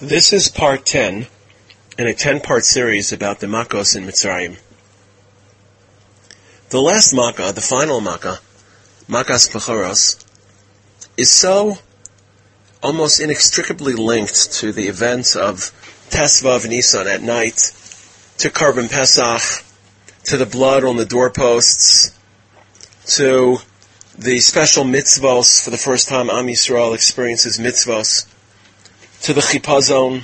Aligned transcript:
This 0.00 0.32
is 0.32 0.48
part 0.48 0.84
10 0.84 1.28
in 1.98 2.06
a 2.08 2.12
10 2.12 2.40
part 2.40 2.64
series 2.64 3.12
about 3.12 3.38
the 3.38 3.46
Makos 3.46 3.94
in 3.94 4.04
Mitzrayim. 4.04 4.58
The 6.70 6.82
last 6.82 7.14
Makkah, 7.14 7.52
the 7.52 7.60
final 7.60 8.00
Makkah, 8.00 8.40
Makas 9.08 9.48
Bechoros, 9.48 10.20
is 11.16 11.30
so 11.30 11.78
almost 12.82 13.20
inextricably 13.20 13.92
linked 13.92 14.54
to 14.54 14.72
the 14.72 14.88
events 14.88 15.36
of 15.36 15.70
Tesvav 16.10 16.68
Nisan 16.68 17.06
at 17.06 17.22
night, 17.22 17.72
to 18.38 18.50
Korban 18.50 18.90
Pesach, 18.90 19.64
to 20.24 20.36
the 20.36 20.44
blood 20.44 20.82
on 20.82 20.96
the 20.96 21.06
doorposts, 21.06 22.18
to 23.14 23.58
the 24.18 24.40
special 24.40 24.82
mitzvos 24.82 25.62
for 25.62 25.70
the 25.70 25.78
first 25.78 26.08
time 26.08 26.30
Am 26.30 26.46
Yisrael 26.46 26.96
experiences 26.96 27.58
mitzvos, 27.58 28.26
to 29.24 29.32
the 29.32 29.40
chipazon. 29.40 30.22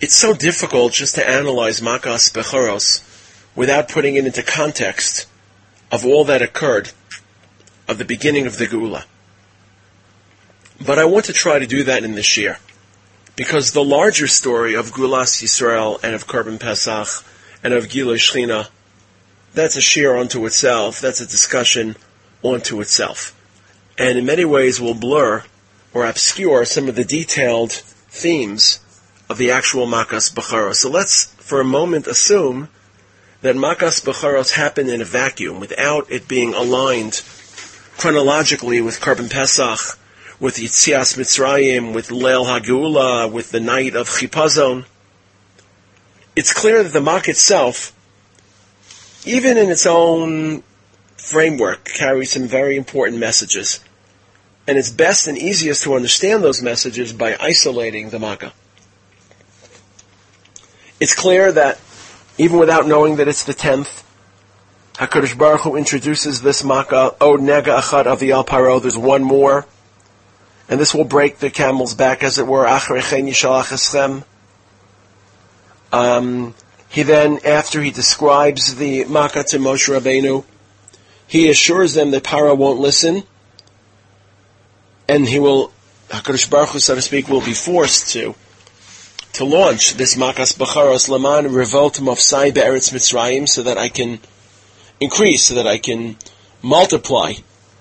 It's 0.00 0.16
so 0.16 0.34
difficult 0.34 0.92
just 0.92 1.14
to 1.14 1.28
analyze 1.28 1.80
Makas 1.80 2.32
Bechoros 2.32 3.04
without 3.54 3.88
putting 3.88 4.16
it 4.16 4.26
into 4.26 4.42
context 4.42 5.28
of 5.92 6.04
all 6.04 6.24
that 6.24 6.42
occurred 6.42 6.90
of 7.86 7.98
the 7.98 8.04
beginning 8.04 8.48
of 8.48 8.58
the 8.58 8.66
Geula. 8.66 9.04
But 10.84 10.98
I 10.98 11.04
want 11.04 11.26
to 11.26 11.32
try 11.32 11.60
to 11.60 11.68
do 11.68 11.84
that 11.84 12.02
in 12.02 12.16
this 12.16 12.36
year. 12.36 12.58
Because 13.36 13.70
the 13.70 13.84
larger 13.84 14.26
story 14.26 14.74
of 14.74 14.90
Gulas 14.90 15.40
Yisrael 15.40 16.02
and 16.02 16.12
of 16.12 16.26
Korban 16.26 16.58
Pesach 16.58 17.24
and 17.62 17.72
of 17.72 17.88
Gila 17.88 18.14
Shechina, 18.14 18.70
that's 19.54 19.76
a 19.76 19.80
shear 19.80 20.16
unto 20.16 20.44
itself. 20.46 21.00
That's 21.00 21.20
a 21.20 21.26
discussion 21.26 21.94
unto 22.44 22.80
itself. 22.80 23.36
And 23.96 24.18
in 24.18 24.26
many 24.26 24.44
ways 24.44 24.80
will 24.80 24.94
blur 24.94 25.44
or 25.94 26.06
obscure 26.06 26.64
some 26.64 26.88
of 26.88 26.96
the 26.96 27.04
detailed 27.04 27.84
themes 28.10 28.80
of 29.28 29.38
the 29.38 29.50
actual 29.50 29.86
Makas 29.86 30.32
Becharos. 30.32 30.76
So 30.76 30.90
let's, 30.90 31.26
for 31.34 31.60
a 31.60 31.64
moment, 31.64 32.06
assume 32.06 32.68
that 33.42 33.56
Makas 33.56 34.04
Becharos 34.04 34.52
happened 34.52 34.90
in 34.90 35.00
a 35.00 35.04
vacuum 35.04 35.60
without 35.60 36.10
it 36.10 36.28
being 36.28 36.52
aligned 36.54 37.22
chronologically 37.96 38.80
with 38.80 39.00
Korban 39.00 39.30
Pesach 39.30 39.98
with 40.40 40.56
Yitzias 40.56 41.18
Mitzrayim, 41.18 41.94
with 41.94 42.08
Leil 42.08 42.46
Hagula, 42.46 43.30
with 43.30 43.50
the 43.52 43.60
night 43.60 43.94
of 43.94 44.08
Chipazon, 44.08 44.86
it's 46.34 46.54
clear 46.54 46.82
that 46.82 46.94
the 46.94 47.00
Mak 47.02 47.28
itself, 47.28 47.92
even 49.26 49.58
in 49.58 49.68
its 49.68 49.84
own 49.84 50.62
framework, 51.18 51.84
carries 51.84 52.32
some 52.32 52.46
very 52.46 52.76
important 52.76 53.18
messages. 53.18 53.80
And 54.70 54.78
it's 54.78 54.88
best 54.88 55.26
and 55.26 55.36
easiest 55.36 55.82
to 55.82 55.94
understand 55.94 56.44
those 56.44 56.62
messages 56.62 57.12
by 57.12 57.36
isolating 57.40 58.10
the 58.10 58.20
Makkah. 58.20 58.52
It's 61.00 61.12
clear 61.12 61.50
that 61.50 61.80
even 62.38 62.60
without 62.60 62.86
knowing 62.86 63.16
that 63.16 63.26
it's 63.26 63.42
the 63.42 63.52
tenth, 63.52 64.04
HaKadosh 64.94 65.36
Baruch 65.36 65.62
Hu 65.62 65.74
introduces 65.74 66.42
this 66.42 66.62
Makkah, 66.62 67.16
O 67.20 67.36
Nega 67.36 67.80
Achad 67.80 68.04
Avial 68.04 68.46
Paro, 68.46 68.80
there's 68.80 68.96
one 68.96 69.24
more 69.24 69.66
and 70.68 70.78
this 70.78 70.94
will 70.94 71.04
break 71.04 71.40
the 71.40 71.50
camel's 71.50 71.94
back, 71.94 72.22
as 72.22 72.38
it 72.38 72.46
were. 72.46 72.64
Achrechen 72.64 74.24
Um, 75.92 76.54
he 76.88 77.02
then, 77.02 77.40
after 77.44 77.82
he 77.82 77.90
describes 77.90 78.76
the 78.76 79.04
Makkah 79.06 79.42
to 79.48 79.58
Moshe 79.58 79.88
Rabbeinu, 79.88 80.44
he 81.26 81.50
assures 81.50 81.94
them 81.94 82.12
that 82.12 82.22
Paro 82.22 82.56
won't 82.56 82.78
listen, 82.78 83.24
and 85.10 85.26
he 85.26 85.40
will, 85.40 85.72
Hakadosh 86.08 86.48
Baruch 86.48 86.68
Hu, 86.70 86.78
so 86.78 86.94
to 86.94 87.02
speak, 87.02 87.28
will 87.28 87.40
be 87.40 87.52
forced 87.52 88.12
to 88.12 88.34
to 89.32 89.44
launch 89.44 89.94
this 89.94 90.16
Makas 90.16 90.56
Bacharos 90.56 91.08
Laman 91.08 91.52
revolt 91.52 91.94
Mofsai 91.94 92.54
Be'eretz 92.54 92.92
Mitzrayim, 92.92 93.48
so 93.48 93.62
that 93.64 93.76
I 93.76 93.88
can 93.88 94.20
increase, 95.00 95.46
so 95.46 95.54
that 95.54 95.66
I 95.66 95.78
can 95.78 96.16
multiply 96.62 97.32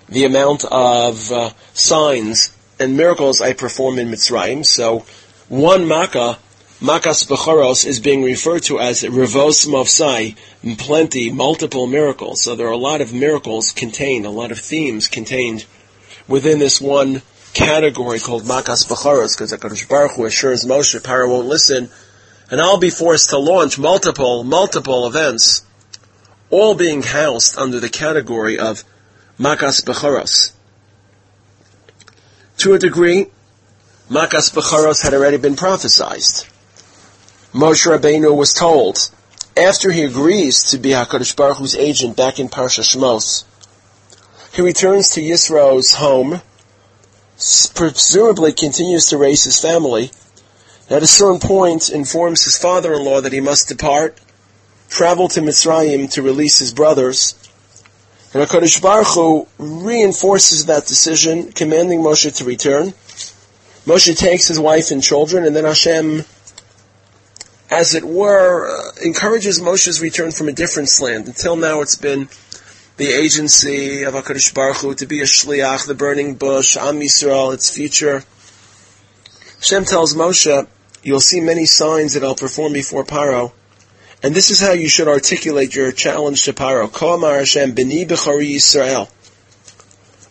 the 0.08 0.26
amount 0.26 0.66
of 0.66 1.32
uh, 1.32 1.52
signs 1.74 2.56
and 2.80 2.98
miracles 2.98 3.42
I 3.42 3.54
perform 3.54 4.00
in 4.00 4.10
Mitzrayim. 4.10 4.66
So 4.66 5.06
one 5.50 5.88
Makkah, 5.88 6.40
Makas 6.80 7.28
Bechoros, 7.28 7.86
is 7.86 8.00
being 8.00 8.24
referred 8.24 8.64
to 8.64 8.80
as 8.80 9.04
Revos 9.04 9.68
Mavsai, 9.68 10.36
plenty, 10.80 11.32
multiple 11.32 11.86
miracles. 11.86 12.42
So 12.42 12.56
there 12.56 12.68
are 12.68 12.80
a 12.82 12.88
lot 12.90 13.02
of 13.02 13.14
miracles 13.14 13.72
contained, 13.72 14.26
a 14.26 14.32
lot 14.32 14.52
of 14.52 14.60
themes 14.60 15.08
contained 15.08 15.66
within 16.30 16.60
this 16.60 16.80
one 16.80 17.22
category 17.54 18.20
called 18.20 18.44
Makas 18.44 18.88
Bechoros, 18.88 19.36
because 19.36 19.52
HaKadosh 19.52 19.90
Baruch 19.90 20.12
Hu 20.12 20.26
assures 20.26 20.64
Moshe, 20.64 20.98
Paro 21.02 21.28
won't 21.28 21.48
listen, 21.48 21.90
and 22.50 22.62
I'll 22.62 22.78
be 22.78 22.92
forced 22.92 23.32
to 23.32 23.38
launch 23.38 23.78
multiple, 23.78 24.44
multiple 24.44 25.08
events, 25.08 25.66
all 26.52 26.76
being 26.76 27.02
housed 27.02 27.58
under 27.58 27.80
the 27.80 27.90
category 27.90 28.58
of 28.60 28.84
Makas 29.40 29.84
Bechoros. 29.84 30.54
To 32.58 32.74
a 32.74 32.80
degree, 32.80 33.28
Makas 34.10 34.54
Becharos 34.54 35.04
had 35.04 35.14
already 35.14 35.38
been 35.38 35.56
prophesized. 35.56 36.50
Moshe 37.54 37.88
Rabbeinu 37.88 38.36
was 38.36 38.54
told, 38.54 39.10
after 39.58 39.92
he 39.92 40.04
agrees 40.04 40.64
to 40.72 40.78
be 40.78 40.90
HaKadosh 40.90 41.36
Baruch 41.36 41.58
Hu's 41.58 41.76
agent 41.76 42.16
back 42.16 42.40
in 42.40 42.50
Parsha 42.50 42.84
Shmos, 42.84 43.46
he 44.54 44.62
returns 44.62 45.10
to 45.10 45.22
Yisro's 45.22 45.94
home, 45.94 46.42
presumably 47.76 48.54
continues 48.54 49.08
to 49.08 49.18
raise 49.18 49.44
his 49.44 49.60
family, 49.60 50.12
at 50.90 51.04
a 51.04 51.08
certain 51.08 51.40
point 51.40 51.90
informs 51.90 52.44
his 52.44 52.58
father-in-law 52.58 53.22
that 53.22 53.34
he 53.34 53.42
must 53.42 53.68
depart, 53.68 54.20
travel 54.90 55.28
to 55.30 55.42
Mitzrayim 55.42 56.12
to 56.12 56.22
release 56.22 56.60
his 56.60 56.74
brothers, 56.74 57.36
and 58.34 58.44
HaKadosh 58.44 58.82
Baruch 58.82 59.08
Hu 59.08 59.48
reinforces 59.58 60.66
that 60.66 60.86
decision, 60.86 61.52
commanding 61.52 62.02
Moshe 62.02 62.36
to 62.38 62.46
return. 62.46 62.94
Moshe 63.86 64.16
takes 64.16 64.48
his 64.48 64.60
wife 64.60 64.92
and 64.92 65.02
children, 65.02 65.46
and 65.46 65.56
then 65.56 65.64
Hashem, 65.66 66.26
as 67.72 67.96
it 67.96 68.04
were, 68.04 68.70
uh, 68.70 68.92
encourages 69.04 69.60
Moshe's 69.60 70.00
return 70.00 70.32
from 70.32 70.48
a 70.48 70.52
different 70.52 70.90
land. 71.02 71.28
Until 71.28 71.56
now 71.56 71.82
it's 71.82 71.96
been 71.96 72.30
the 73.00 73.14
agency 73.14 74.04
of 74.04 74.14
HaKadosh 74.14 74.54
Baruch 74.54 74.78
Hu 74.80 74.94
to 74.96 75.06
be 75.06 75.22
a 75.22 75.24
shliach, 75.24 75.88
the 75.88 75.96
burning 75.96 76.36
bush, 76.36 76.76
Am 76.76 77.00
Yisrael, 77.00 77.54
its 77.54 77.74
future. 77.74 78.26
Hashem 79.60 79.86
tells 79.86 80.16
Moshe, 80.16 80.68
you'll 81.02 81.22
see 81.22 81.40
many 81.40 81.66
signs 81.66 82.16
that 82.16 82.26
I'll 82.26 82.36
perform 82.36 82.74
before 82.74 83.06
Paro, 83.06 83.54
and 84.22 84.36
this 84.36 84.52
is 84.52 84.60
how 84.60 84.74
you 84.74 84.90
should 84.90 85.08
articulate 85.08 85.74
your 85.76 85.94
challenge 85.94 86.44
to 86.44 86.52
Paro. 86.52 86.90
Koamar 86.90 87.40
Hashem, 87.40 87.74
B'ni 87.74 88.06
Bechori 88.06 88.56
Yisrael. 88.56 89.10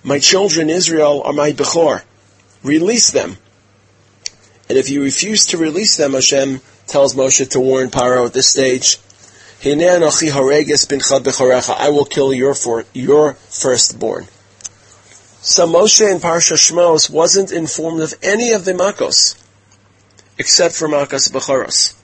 My 0.05 0.19
children 0.19 0.69
Israel 0.69 1.23
are 1.25 1.33
my 1.33 1.53
Bechor. 1.53 2.03
Release 2.63 3.13
them. 3.13 3.39
And 4.69 4.77
if 4.77 4.91
you 4.91 5.03
refuse 5.03 5.47
to 5.47 5.57
release 5.57 5.97
them, 5.97 6.13
Hashem 6.13 6.61
tells 6.87 7.15
Moshe 7.15 7.49
to 7.49 7.61
warn 7.61 7.89
Paro 7.89 8.27
at 8.27 8.35
this 8.35 8.51
stage, 8.51 8.99
I 9.61 9.75
will 11.91 12.05
kill 12.05 12.33
your, 12.33 12.55
for, 12.55 12.85
your 12.93 13.35
firstborn. 13.35 14.29
So 15.41 15.67
Moshe 15.67 16.09
in 16.09 16.21
Parsha 16.21 16.57
Shmos 16.57 17.11
wasn't 17.11 17.51
informed 17.51 18.03
of 18.03 18.15
any 18.23 18.53
of 18.53 18.65
the 18.65 18.73
Makos, 18.73 19.37
except 20.39 20.77
for 20.77 20.87
Makas 20.89 21.33
Bechoros. 21.33 21.95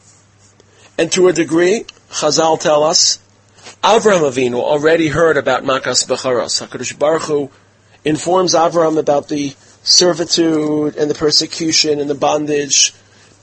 And 0.98 1.12
to 1.12 1.28
a 1.28 1.32
degree, 1.32 1.84
Chazal 2.10 2.58
tell 2.58 2.82
us, 2.82 3.18
Avram 3.84 4.22
Avinu 4.28 4.56
already 4.56 5.08
heard 5.08 5.36
about 5.36 5.62
Makas 5.62 6.08
Becharos. 6.08 6.66
HaKadosh 6.66 6.98
Baruch 6.98 7.22
Hu 7.22 7.50
informs 8.04 8.54
Avram 8.54 8.98
about 8.98 9.28
the 9.28 9.54
servitude 9.84 10.96
and 10.96 11.08
the 11.08 11.14
persecution 11.14 12.00
and 12.00 12.10
the 12.10 12.14
bondage, 12.16 12.94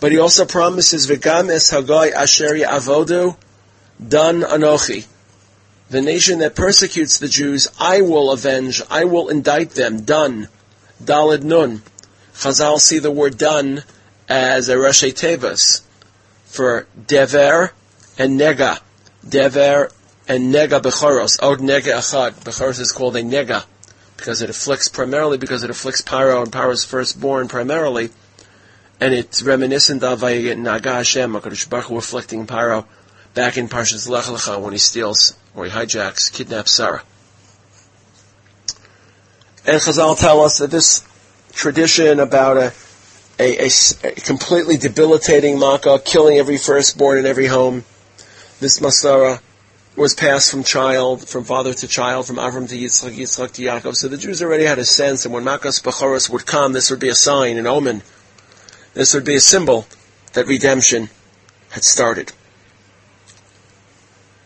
but 0.01 0.11
he 0.11 0.17
also 0.17 0.45
promises, 0.45 1.07
V'gam 1.07 1.49
es 1.49 1.71
Hagoy 1.71 2.11
asher 2.11 2.55
avodu 2.55 3.37
dan 4.05 4.41
anochi. 4.41 5.05
The 5.89 6.01
nation 6.01 6.39
that 6.39 6.55
persecutes 6.55 7.19
the 7.19 7.27
Jews, 7.27 7.67
I 7.79 8.01
will 8.01 8.31
avenge, 8.31 8.81
I 8.89 9.03
will 9.03 9.29
indict 9.29 9.71
them, 9.71 10.03
done. 10.03 10.47
Dalid 11.03 11.43
nun. 11.43 11.81
Chazal 12.33 12.79
see 12.79 12.99
the 12.99 13.11
word 13.11 13.37
done 13.37 13.83
as 14.29 14.69
a 14.69 14.75
Rashi 14.75 15.11
Tevas 15.11 15.81
for 16.45 16.87
dever 17.07 17.73
and 18.17 18.39
nega. 18.39 18.79
Dever 19.27 19.91
and 20.27 20.53
nega 20.53 20.81
bechoros. 20.81 21.41
Od 21.41 21.59
nega 21.59 21.97
achad. 21.97 22.31
Bechoros 22.43 22.79
is 22.79 22.91
called 22.91 23.15
a 23.17 23.21
nega 23.21 23.65
because 24.15 24.41
it 24.41 24.49
afflicts 24.49 24.87
primarily 24.87 25.37
because 25.37 25.63
it 25.63 25.69
afflicts 25.69 26.01
Paro 26.01 26.43
and 26.43 26.51
Paro's 26.51 26.83
firstborn 26.83 27.47
primarily, 27.47 28.11
and 28.99 29.15
it's 29.15 29.41
reminiscent 29.41 30.03
of 30.03 30.21
Naga 30.21 30.93
Hashem, 30.93 31.33
HaKadosh 31.33 31.67
Baruch 31.67 31.85
Hu 31.87 31.97
afflicting 31.97 32.45
Paro 32.45 32.85
back 33.33 33.57
in 33.57 33.67
Parshas 33.67 34.09
Lech 34.09 34.25
Lecha 34.25 34.61
when 34.61 34.73
he 34.73 34.79
steals 34.79 35.35
or 35.55 35.65
he 35.65 35.71
hijacks, 35.71 36.31
kidnaps 36.31 36.71
Sarah. 36.71 37.03
And 39.65 39.79
Chazal 39.79 40.19
tell 40.19 40.41
us 40.41 40.57
that 40.57 40.71
this 40.71 41.05
tradition 41.53 42.19
about 42.19 42.57
a 42.57 42.73
a, 43.39 43.67
a, 43.67 43.69
a 44.03 44.11
completely 44.11 44.77
debilitating 44.77 45.57
makkah, 45.57 45.99
killing 46.03 46.37
every 46.37 46.57
firstborn 46.57 47.17
in 47.17 47.25
every 47.25 47.47
home. 47.47 47.83
This 48.59 48.79
Masara 48.79 49.41
was 49.95 50.13
passed 50.13 50.51
from 50.51 50.63
child, 50.63 51.27
from 51.27 51.43
father 51.43 51.73
to 51.73 51.87
child, 51.87 52.27
from 52.27 52.35
Avram 52.35 52.69
to 52.69 52.77
Yitzchak, 52.77 53.11
Yitzchak 53.11 53.51
to 53.53 53.63
Yaakov. 53.63 53.95
So 53.95 54.07
the 54.07 54.17
Jews 54.17 54.41
already 54.41 54.65
had 54.65 54.79
a 54.79 54.85
sense, 54.85 55.25
and 55.25 55.33
when 55.33 55.43
Makas 55.43 55.81
Bechoros 55.81 56.29
would 56.29 56.45
come, 56.45 56.73
this 56.73 56.91
would 56.91 56.99
be 56.99 57.09
a 57.09 57.15
sign, 57.15 57.57
an 57.57 57.65
omen. 57.65 58.03
This 58.93 59.13
would 59.13 59.25
be 59.25 59.35
a 59.35 59.39
symbol 59.39 59.87
that 60.33 60.47
redemption 60.47 61.09
had 61.69 61.83
started. 61.83 62.31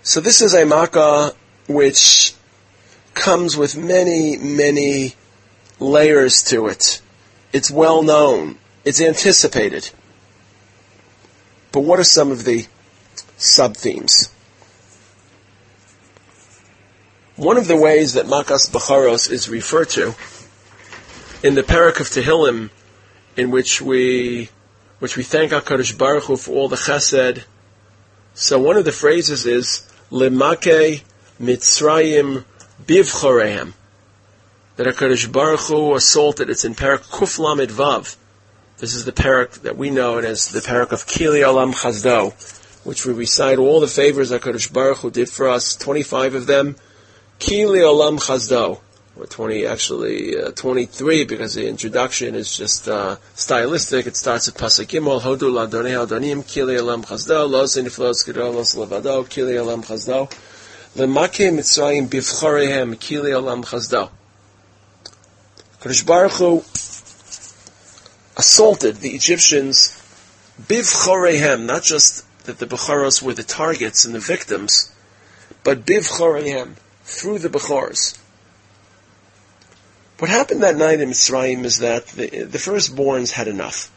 So 0.06 0.22
this 0.22 0.40
is 0.40 0.54
a 0.54 0.68
Makkah 0.68 1.34
which 1.68 2.36
comes 3.16 3.58
with 3.58 3.76
many, 3.76 4.38
many 4.38 5.16
layers 5.80 6.44
to 6.44 6.68
it. 6.68 7.02
It's 7.52 7.72
well 7.72 8.04
known. 8.04 8.60
It's 8.84 9.02
anticipated. 9.02 9.90
But 11.72 11.80
what 11.80 12.00
are 12.00 12.04
some 12.04 12.32
of 12.32 12.46
the 12.46 12.68
sub 13.38 13.78
themes? 13.78 14.30
One 17.36 17.58
of 17.58 17.68
the 17.68 17.76
ways 17.76 18.14
that 18.14 18.28
Makas 18.28 18.70
Bacharos 18.70 19.32
is 19.32 19.50
referred 19.50 19.90
to 19.90 20.14
in 21.42 21.56
the 21.56 21.64
Parak 21.64 22.00
of 22.00 22.10
Tehillim, 22.10 22.70
in 23.36 23.50
which 23.50 23.82
we 23.82 24.50
which 25.00 25.18
we 25.18 25.24
thank 25.24 25.52
HaKadosh 25.52 25.98
Baruch 25.98 26.26
Hu 26.26 26.38
for 26.38 26.52
all 26.52 26.70
the 26.70 26.76
chesed. 26.76 27.44
So 28.36 28.60
one 28.60 28.78
of 28.78 28.86
the 28.86 28.92
phrases 28.92 29.48
is 29.48 29.92
Lemake 30.12 31.04
Mitzrayim 31.42 32.44
Bivchorehem. 32.86 33.74
That 34.76 34.88
HaKadosh 34.88 35.32
Baruch 35.32 35.62
Hu 35.62 35.96
assaulted, 35.96 36.50
it's 36.50 36.66
in 36.66 36.76
Parak 36.76 37.40
Lamed 37.40 37.70
Vav. 37.70 38.16
This 38.78 38.94
is 38.94 39.06
the 39.06 39.14
parak 39.14 39.62
that 39.62 39.78
we 39.78 39.90
know 39.90 40.18
it 40.18 40.26
as 40.26 40.50
the 40.50 40.60
parak 40.60 40.92
of 40.92 41.06
Kili 41.06 41.42
Olam 41.42 41.74
Chazdo, 41.74 42.34
which 42.84 43.06
we 43.06 43.14
recite 43.14 43.58
all 43.58 43.80
the 43.80 43.88
favors 43.88 44.32
HaKadosh 44.32 44.72
Baruch 44.72 44.98
Hu 44.98 45.12
did 45.12 45.30
for 45.30 45.48
us, 45.48 45.76
25 45.78 46.36
of 46.36 46.46
them, 46.46 46.76
Kili 47.40 47.80
Olam 47.80 48.20
Chazdo, 48.20 48.82
or 49.18 49.26
20, 49.26 49.66
actually 49.66 50.38
uh, 50.38 50.52
23, 50.52 51.26
because 51.26 51.54
the 51.54 51.68
introduction 51.68 52.36
is 52.36 52.56
just 52.56 52.88
uh, 52.88 53.16
stylistic. 53.34 54.08
It 54.08 54.18
starts 54.18 54.48
with 54.48 54.58
Pasuk 54.58 54.88
Gimel, 54.88 55.22
Hodu 55.22 55.50
Ladonei 55.50 56.06
Adonim, 56.06 56.44
Kili 56.44 56.78
Olam 56.78 57.06
Chazdo, 57.06 57.50
Los 57.50 57.78
Iniflos 57.78 58.26
Kidolos 58.26 58.76
Levado, 58.76 59.24
Kili 59.24 59.56
Olam 59.56 59.86
Chazdo, 59.86 60.30
Lemake 60.96 61.52
Mitzrayim 61.54 62.08
Bivchorehem, 62.08 62.96
Kili 62.96 63.32
Olam 63.32 63.64
Chazdo. 63.64 64.10
Kadosh 65.80 66.06
Baruch 66.06 66.32
Hu 66.34 66.58
assaulted 68.38 68.98
the 68.98 69.12
Egyptians 69.12 70.02
Bivchorehem, 70.62 71.66
not 71.66 71.84
just 71.84 72.26
that 72.46 72.60
the 72.60 72.66
Becharos 72.66 73.22
were 73.22 73.34
the 73.34 73.44
targets 73.44 74.04
and 74.04 74.14
the 74.14 74.20
victims, 74.20 74.92
but 75.64 75.86
Bivchorehem, 75.86 76.76
through 77.04 77.40
the 77.40 77.50
Bechors. 77.50 78.18
What 80.20 80.30
happened 80.30 80.64
that 80.64 80.78
night 80.78 81.02
in 81.02 81.10
Mitzrayim 81.10 81.66
is 81.66 81.80
that 81.80 82.08
the, 82.08 82.44
the 82.44 82.58
firstborns 82.58 83.32
had 83.32 83.50
enough. 83.50 83.92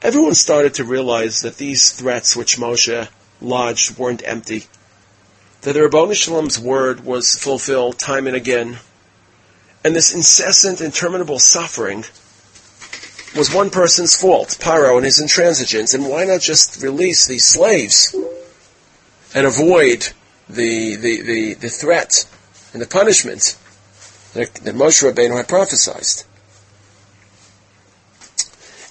Everyone 0.00 0.34
started 0.34 0.74
to 0.74 0.84
realize 0.84 1.42
that 1.42 1.58
these 1.58 1.92
threats 1.92 2.34
which 2.34 2.56
Moshe 2.56 3.08
lodged 3.42 3.98
weren't 3.98 4.26
empty. 4.26 4.64
That 5.62 5.74
the 5.74 5.80
Ribono 5.80 6.14
Shel 6.14 6.36
Olam's 6.36 6.58
word 6.58 7.04
was 7.04 7.38
fulfilled 7.38 7.98
time 7.98 8.26
and 8.26 8.34
again. 8.34 8.78
And 9.84 9.94
this 9.94 10.14
incessant, 10.14 10.80
interminable 10.80 11.38
suffering 11.38 12.06
was 13.36 13.54
one 13.54 13.68
person's 13.68 14.18
fault, 14.18 14.56
Paro 14.60 14.96
and 14.96 15.04
his 15.04 15.20
intransigence. 15.20 15.94
And 15.94 16.08
why 16.08 16.24
not 16.24 16.40
just 16.40 16.82
release 16.82 17.26
these 17.26 17.44
slaves 17.44 18.14
and 19.34 19.46
avoid 19.46 20.08
the, 20.48 20.96
the, 20.96 21.20
the, 21.20 21.54
the 21.54 21.68
threat 21.68 22.24
and 22.72 22.80
the 22.80 22.86
punishment 22.86 23.58
that, 24.34 24.54
Moshe 24.74 25.02
Rabbeinu 25.02 25.36
had 25.36 25.48
prophesied. 25.48 26.24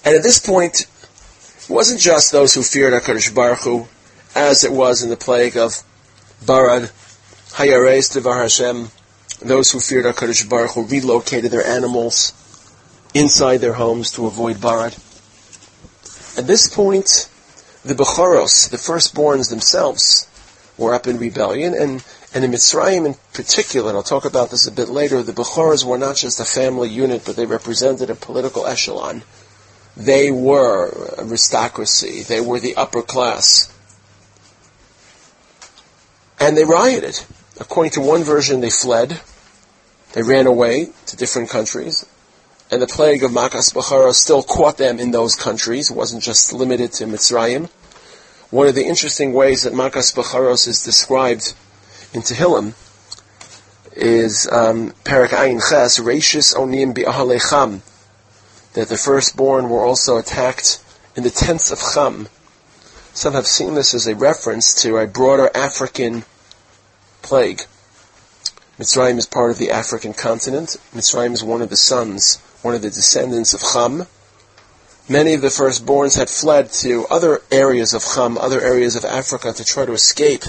And 0.04 0.16
at 0.16 0.22
this 0.22 0.38
point, 0.38 0.80
it 0.80 1.70
wasn't 1.70 2.00
just 2.00 2.32
those 2.32 2.54
who 2.54 2.62
feared 2.62 2.92
HaKadosh 2.92 3.34
Baruch 3.34 3.60
Hu, 3.60 3.86
as 4.34 4.64
it 4.64 4.72
was 4.72 5.02
in 5.02 5.10
the 5.10 5.16
plague 5.16 5.56
of 5.56 5.82
Barad, 6.44 6.90
Hayares 7.52 8.12
Devar 8.12 8.42
Hashem, 8.42 8.90
those 9.42 9.70
who 9.70 9.80
feared 9.80 10.06
HaKadosh 10.06 10.48
Baruch 10.48 10.72
Hu 10.72 10.84
relocated 10.86 11.50
their 11.50 11.66
animals 11.66 12.32
inside 13.14 13.58
their 13.58 13.74
homes 13.74 14.12
to 14.12 14.26
avoid 14.26 14.56
Barad. 14.56 14.96
At 16.38 16.46
this 16.46 16.68
point, 16.68 17.28
the 17.84 17.94
Bechoros, 17.94 18.70
the 18.70 18.76
firstborns 18.76 19.50
themselves, 19.50 20.28
were 20.78 20.94
up 20.94 21.06
in 21.06 21.18
rebellion, 21.18 21.74
and, 21.74 22.04
and 22.32 22.44
in 22.44 22.52
Mitzrayim 22.52 23.06
in 23.06 23.14
particular, 23.32 23.88
and 23.88 23.96
I'll 23.96 24.04
talk 24.04 24.24
about 24.24 24.50
this 24.50 24.66
a 24.66 24.72
bit 24.72 24.88
later, 24.88 25.22
the 25.22 25.32
Bechoros 25.32 25.84
were 25.84 25.98
not 25.98 26.16
just 26.16 26.38
a 26.38 26.44
family 26.44 26.88
unit, 26.88 27.22
but 27.24 27.34
they 27.34 27.46
represented 27.46 28.08
a 28.08 28.14
political 28.14 28.66
echelon. 28.66 29.22
They 29.96 30.30
were 30.30 31.14
aristocracy. 31.18 32.22
They 32.22 32.40
were 32.40 32.60
the 32.60 32.76
upper 32.76 33.02
class. 33.02 33.74
And 36.38 36.56
they 36.56 36.64
rioted. 36.64 37.20
According 37.58 37.92
to 37.92 38.00
one 38.00 38.22
version, 38.22 38.60
they 38.60 38.70
fled. 38.70 39.20
They 40.12 40.22
ran 40.22 40.46
away 40.46 40.90
to 41.06 41.16
different 41.16 41.50
countries. 41.50 42.06
And 42.70 42.80
the 42.80 42.86
plague 42.86 43.24
of 43.24 43.32
Makas 43.32 43.74
Bachara 43.74 44.14
still 44.14 44.44
caught 44.44 44.78
them 44.78 45.00
in 45.00 45.10
those 45.10 45.34
countries. 45.34 45.90
It 45.90 45.96
wasn't 45.96 46.22
just 46.22 46.52
limited 46.52 46.92
to 46.94 47.04
Mitzrayim. 47.06 47.68
One 48.50 48.68
of 48.68 48.76
the 48.76 48.86
interesting 48.86 49.32
ways 49.32 49.64
that 49.64 49.72
Makas 49.72 50.14
Becharos 50.14 50.68
is 50.68 50.84
described 50.84 51.54
in 52.12 52.22
Tehillim 52.22 52.74
is 53.92 54.48
um, 54.50 54.90
Parak 55.04 55.28
Ayin 55.28 55.60
Ches, 55.60 56.00
Rashis 56.00 56.54
Onim 56.54 56.94
Bi'ahalecham, 56.94 57.80
that 58.74 58.88
the 58.88 58.96
firstborn 58.96 59.68
were 59.68 59.84
also 59.84 60.16
attacked 60.16 60.82
in 61.16 61.22
the 61.22 61.30
tents 61.30 61.70
of 61.70 61.78
Cham. 61.78 62.28
Some 63.12 63.34
have 63.34 63.46
seen 63.46 63.74
this 63.74 63.94
as 63.94 64.06
a 64.06 64.14
reference 64.14 64.74
to 64.82 64.96
a 64.96 65.06
broader 65.06 65.50
African 65.54 66.24
plague. 67.22 67.62
Mitzrayim 68.78 69.18
is 69.18 69.26
part 69.26 69.50
of 69.50 69.58
the 69.58 69.70
African 69.70 70.14
continent. 70.14 70.76
Mitzrayim 70.94 71.32
is 71.32 71.44
one 71.44 71.60
of 71.60 71.68
the 71.68 71.76
sons, 71.76 72.38
one 72.62 72.74
of 72.74 72.82
the 72.82 72.88
descendants 72.88 73.52
of 73.52 73.60
Cham. 73.60 74.06
Many 75.08 75.34
of 75.34 75.42
the 75.42 75.48
firstborns 75.48 76.16
had 76.16 76.30
fled 76.30 76.70
to 76.74 77.06
other 77.10 77.40
areas 77.50 77.92
of 77.92 78.02
Cham, 78.02 78.38
other 78.38 78.60
areas 78.60 78.96
of 78.96 79.04
Africa 79.04 79.52
to 79.52 79.64
try 79.64 79.84
to 79.84 79.92
escape 79.92 80.44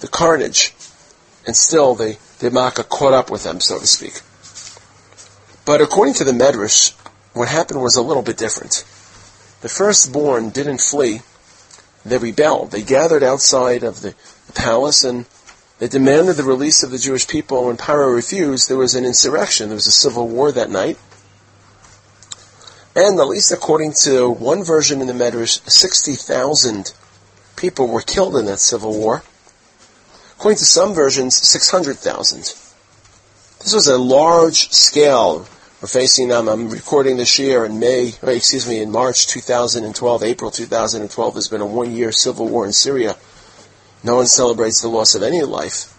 the 0.00 0.08
carnage. 0.08 0.74
And 1.46 1.54
still, 1.54 1.94
the, 1.94 2.16
the 2.38 2.50
Makkah 2.50 2.84
caught 2.84 3.12
up 3.12 3.30
with 3.30 3.44
them, 3.44 3.60
so 3.60 3.78
to 3.78 3.86
speak. 3.86 4.20
But 5.66 5.80
according 5.80 6.14
to 6.14 6.24
the 6.24 6.32
Medrash, 6.32 6.92
what 7.32 7.48
happened 7.48 7.82
was 7.82 7.96
a 7.96 8.02
little 8.02 8.22
bit 8.22 8.36
different. 8.36 8.84
The 9.60 9.68
firstborn 9.68 10.50
didn't 10.50 10.80
flee. 10.80 11.20
They 12.04 12.18
rebelled. 12.18 12.70
They 12.70 12.82
gathered 12.82 13.22
outside 13.22 13.82
of 13.82 14.02
the, 14.02 14.14
the 14.46 14.52
palace 14.52 15.04
and 15.04 15.26
they 15.78 15.88
demanded 15.88 16.36
the 16.36 16.44
release 16.44 16.82
of 16.82 16.90
the 16.90 16.98
Jewish 16.98 17.26
people. 17.26 17.66
When 17.66 17.76
Paro 17.76 18.14
refused, 18.14 18.68
there 18.68 18.76
was 18.76 18.94
an 18.94 19.04
insurrection. 19.04 19.68
There 19.68 19.74
was 19.74 19.86
a 19.86 19.92
civil 19.92 20.28
war 20.28 20.52
that 20.52 20.70
night. 20.70 20.98
And 22.94 23.18
at 23.18 23.26
least 23.26 23.50
according 23.50 23.94
to 24.04 24.30
one 24.30 24.62
version 24.62 25.00
in 25.00 25.08
the 25.08 25.12
Medrash, 25.12 25.68
60,000 25.68 26.92
people 27.56 27.88
were 27.88 28.02
killed 28.02 28.36
in 28.36 28.44
that 28.46 28.60
civil 28.60 28.96
war. 28.96 29.24
According 30.36 30.58
to 30.58 30.64
some 30.64 30.94
versions, 30.94 31.36
600,000. 31.36 32.40
This 33.60 33.72
was 33.72 33.86
a 33.86 33.96
large 33.96 34.68
scale. 34.70 35.46
We're 35.80 35.88
facing 35.88 36.28
them. 36.28 36.48
I'm 36.48 36.68
recording 36.68 37.16
this 37.16 37.38
year 37.38 37.64
in 37.64 37.78
May, 37.78 38.12
uh, 38.22 38.30
excuse 38.30 38.68
me, 38.68 38.80
in 38.80 38.90
March 38.90 39.26
2012, 39.26 40.22
April 40.22 40.50
2012. 40.50 41.34
There's 41.34 41.48
been 41.48 41.60
a 41.60 41.66
one-year 41.66 42.12
civil 42.12 42.48
war 42.48 42.66
in 42.66 42.72
Syria. 42.72 43.16
No 44.02 44.16
one 44.16 44.26
celebrates 44.26 44.82
the 44.82 44.88
loss 44.88 45.14
of 45.14 45.22
any 45.22 45.42
life. 45.42 45.90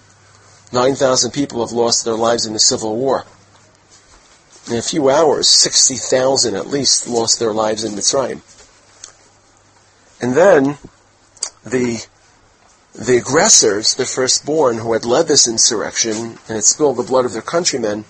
9,000 0.71 1.31
people 1.31 1.65
have 1.65 1.71
lost 1.71 2.05
their 2.05 2.15
lives 2.15 2.45
in 2.45 2.53
the 2.53 2.59
civil 2.59 2.97
war. 2.97 3.25
In 4.69 4.77
a 4.77 4.81
few 4.81 5.09
hours, 5.09 5.47
60,000 5.47 6.55
at 6.55 6.67
least 6.67 7.07
lost 7.07 7.39
their 7.39 7.53
lives 7.53 7.83
in 7.83 7.93
Mitzrayim. 7.93 8.41
And 10.21 10.33
then 10.33 10.77
the 11.63 12.05
the 12.97 13.17
aggressors, 13.17 13.95
the 13.95 14.05
firstborn 14.05 14.77
who 14.77 14.93
had 14.93 15.03
led 15.03 15.27
this 15.27 15.47
insurrection 15.47 16.15
and 16.15 16.55
had 16.55 16.63
spilled 16.63 16.97
the 16.97 17.03
blood 17.03 17.25
of 17.25 17.33
their 17.33 17.41
countrymen, 17.41 18.05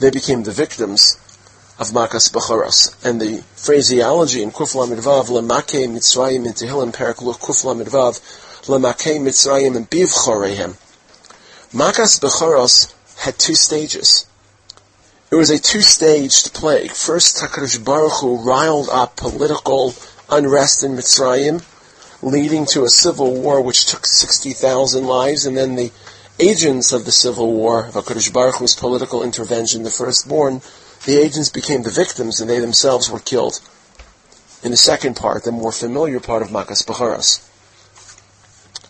they 0.00 0.10
became 0.10 0.42
the 0.42 0.50
victims 0.50 1.16
of 1.78 1.88
Makas 1.90 2.30
Bechoros. 2.32 2.94
And 3.04 3.20
the 3.20 3.42
phraseology 3.54 4.42
in 4.42 4.50
Kuf 4.50 4.74
Lamidvav, 4.74 5.28
Lemake 5.28 5.88
Mitzrayim 5.88 6.46
in 6.46 6.52
Tehillim 6.52 6.92
Perak 6.92 7.18
Kuf 7.18 7.64
Lamidvav, 7.64 8.20
Lemake 8.66 9.20
Mitzrayim 9.20 9.76
and 9.76 9.88
Biv 9.88 10.12
Chorehem. 10.12 10.76
Makas 11.72 12.20
Bechoros 12.20 12.92
had 13.18 13.38
two 13.38 13.54
stages. 13.54 14.26
It 15.30 15.36
was 15.36 15.50
a 15.50 15.60
two-staged 15.60 16.52
plague. 16.52 16.90
First, 16.90 17.38
HaKadosh 17.38 17.84
Baruch 17.84 18.20
Hu 18.20 18.42
riled 18.42 18.88
up 18.90 19.14
political 19.14 19.94
unrest 20.28 20.82
in 20.82 20.96
Mitzrayim, 20.96 21.64
leading 22.22 22.66
to 22.66 22.84
a 22.84 22.88
civil 22.88 23.40
war 23.40 23.60
which 23.60 23.86
took 23.86 24.06
60,000 24.06 25.04
lives, 25.04 25.46
and 25.46 25.56
then 25.56 25.76
the 25.76 25.90
agents 26.38 26.92
of 26.92 27.04
the 27.04 27.12
civil 27.12 27.52
war, 27.52 27.84
HaKadosh 27.92 28.32
Baruch 28.32 28.56
Hu's 28.56 28.74
political 28.74 29.22
intervention, 29.22 29.82
the 29.82 29.90
firstborn, 29.90 30.62
the 31.06 31.18
agents 31.18 31.48
became 31.48 31.82
the 31.82 31.90
victims 31.90 32.40
and 32.40 32.48
they 32.48 32.58
themselves 32.58 33.10
were 33.10 33.18
killed. 33.18 33.60
In 34.62 34.70
the 34.70 34.76
second 34.76 35.16
part, 35.16 35.44
the 35.44 35.52
more 35.52 35.72
familiar 35.72 36.20
part 36.20 36.42
of 36.42 36.48
Makas 36.48 36.84
Bacharas. 36.84 37.46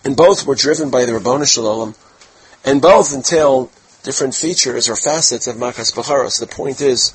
And 0.05 0.17
both 0.17 0.47
were 0.47 0.55
driven 0.55 0.91
by 0.91 1.05
the 1.05 1.13
Ribono 1.13 1.47
Shel 1.47 1.65
Olam, 1.65 1.97
and 2.65 2.83
both 2.83 3.15
entail 3.15 3.71
different 4.03 4.35
features 4.35 4.89
or 4.89 4.97
facets 4.97 5.47
of 5.47 5.57
Makas 5.57 5.95
Bacharos. 5.95 6.41
The 6.41 6.47
point 6.47 6.81
is 6.81 7.13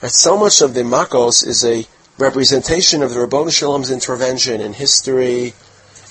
that 0.00 0.10
so 0.10 0.36
much 0.36 0.60
of 0.60 0.74
the 0.74 0.82
Makos 0.82 1.46
is 1.46 1.64
a 1.64 1.86
representation 2.18 3.02
of 3.02 3.10
the 3.10 3.16
Ribono 3.16 3.52
Shel 3.52 3.70
Olam's 3.70 3.90
intervention 3.90 4.60
in 4.60 4.72
history, 4.72 5.54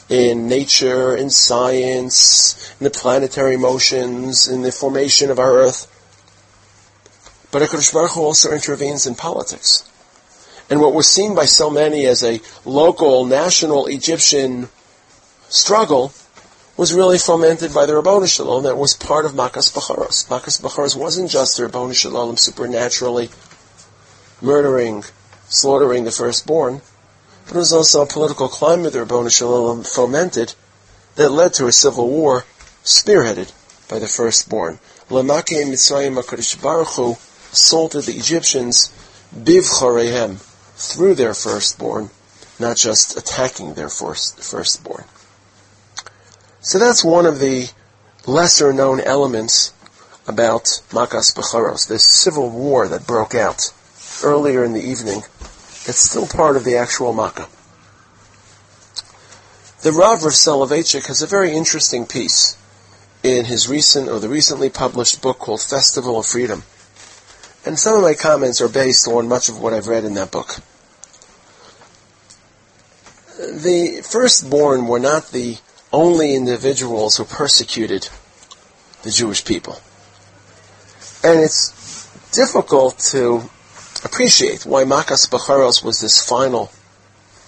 in 0.10 0.48
nature, 0.48 1.16
in 1.16 1.30
science, 1.30 2.76
in 2.80 2.84
the 2.86 2.90
planetary 2.90 3.58
motions, 3.58 4.48
in 4.48 4.62
the 4.62 4.72
formation 4.72 5.32
of 5.32 5.40
our 5.40 5.54
Earth. 5.54 5.88
But 7.52 7.62
HaKadosh 7.62 7.94
Baruch 7.94 8.18
also 8.18 8.52
intervenes 8.52 9.06
in 9.06 9.16
politics. 9.16 9.88
And 10.70 10.80
what 10.80 10.94
was 10.94 11.08
seen 11.08 11.36
by 11.36 11.46
so 11.46 11.70
many 11.70 12.06
as 12.06 12.24
a 12.24 12.40
local, 12.66 13.26
national 13.26 13.88
Egyptian 13.88 14.70
struggle 15.50 16.14
was 16.78 16.94
really 16.94 17.18
fomented 17.18 17.74
by 17.74 17.86
the 17.86 17.94
Ribono 17.94 18.28
Shel 18.34 18.48
Olam 18.48 18.64
that 18.64 18.78
was 18.78 18.96
part 18.96 19.26
of 19.26 19.34
Makas 19.34 19.72
Bacharos. 19.72 20.28
Makas 20.30 20.62
Bacharos 20.62 20.96
wasn't 20.96 21.30
just 21.30 21.58
the 21.58 21.64
Ribono 21.64 21.94
Shel 21.94 22.14
Olam 22.14 22.40
supernaturally 22.40 23.30
murdering, 24.42 25.04
slaughtering 25.52 26.06
the 26.06 26.12
firstborn, 26.12 26.82
but 27.46 27.56
it 27.56 27.60
was 27.60 27.74
also 27.74 28.02
a 28.02 28.08
political 28.08 28.48
climate 28.48 28.94
the 28.94 29.00
Ribono 29.00 29.30
Shel 29.30 29.50
Olam 29.50 29.86
fomented 29.86 30.56
that 31.16 31.30
led 31.30 31.54
to 31.56 31.68
a 31.68 31.72
civil 31.72 32.08
war 32.10 32.46
spearheaded 32.84 33.52
by 33.90 34.00
the 34.00 34.08
firstborn. 34.08 34.80
Lamake 35.10 35.66
Mitzrayim 35.66 36.20
HaKadosh 36.22 36.62
Baruch 36.64 36.88
Hu 36.96 37.12
assaulted 37.52 38.06
the 38.06 38.14
Egyptians 38.14 38.90
bivchorehem 39.36 40.40
through 40.76 41.16
their 41.16 41.34
firstborn, 41.34 42.10
not 42.58 42.78
just 42.78 43.18
attacking 43.18 43.74
their 43.74 43.90
first, 43.90 44.42
firstborn. 44.42 45.04
So 46.62 46.80
that's 46.80 47.04
one 47.04 47.26
of 47.26 47.40
the 47.40 47.70
lesser 48.26 48.72
known 48.72 49.02
elements 49.02 49.74
about 50.28 50.64
Makas 50.92 51.36
Becharos, 51.36 51.90
this 51.90 52.06
civil 52.06 52.50
war 52.50 52.88
that 52.88 53.06
broke 53.06 53.36
out 53.36 53.74
earlier 54.24 54.64
in 54.64 54.74
the 54.74 54.82
evening. 54.82 55.24
It's 55.88 56.00
still 56.00 56.28
part 56.28 56.56
of 56.56 56.64
the 56.64 56.78
actual 56.78 57.14
Makkah. 57.14 57.48
The 59.82 59.92
Rav 59.92 60.24
of 60.24 60.34
Soloveitchik 60.34 61.08
has 61.08 61.24
a 61.24 61.28
very 61.28 61.54
interesting 61.54 62.06
piece 62.06 62.56
in 63.24 63.46
his 63.46 63.68
recent 63.68 64.10
or 64.10 64.20
the 64.20 64.30
recently 64.30 64.70
published 64.70 65.22
book 65.24 65.40
called 65.40 65.62
Festival 65.62 66.20
of 66.20 66.28
Freedom. 66.28 66.64
And 67.66 67.80
some 67.80 67.96
of 67.96 68.04
my 68.04 68.14
comments 68.14 68.62
are 68.62 68.70
based 68.70 69.08
on 69.08 69.28
much 69.28 69.50
of 69.50 69.60
what 69.60 69.74
I've 69.74 69.88
read 69.88 70.04
in 70.04 70.14
that 70.16 70.32
book. 70.32 70.58
The 73.38 74.02
firstborn 74.04 74.88
were 74.88 75.00
not 75.00 75.32
the 75.32 75.58
only 75.92 76.36
individuals 76.36 77.18
who 77.18 77.26
persecuted 77.26 78.08
the 79.02 79.10
Jewish 79.10 79.44
people. 79.44 79.80
And 81.24 81.40
it's 81.40 82.08
difficult 82.32 83.00
to 83.12 83.50
appreciate 84.04 84.66
why 84.66 84.84
Makas 84.84 85.30
Bacharos 85.30 85.84
was 85.84 86.02
this 86.02 86.24
final 86.24 86.72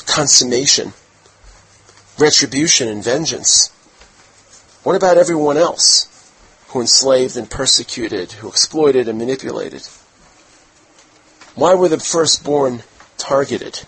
consummation, 0.05 0.93
retribution 2.17 2.87
and 2.87 3.03
vengeance. 3.03 3.69
What 4.83 4.95
about 4.95 5.17
everyone 5.17 5.57
else 5.57 6.09
who 6.69 6.81
enslaved 6.81 7.37
and 7.37 7.49
persecuted, 7.49 8.33
who 8.33 8.47
exploited 8.47 9.07
and 9.07 9.17
manipulated? 9.17 9.87
Why 11.55 11.75
were 11.75 11.89
the 11.89 11.99
firstborn 11.99 12.83
targeted? 13.17 13.81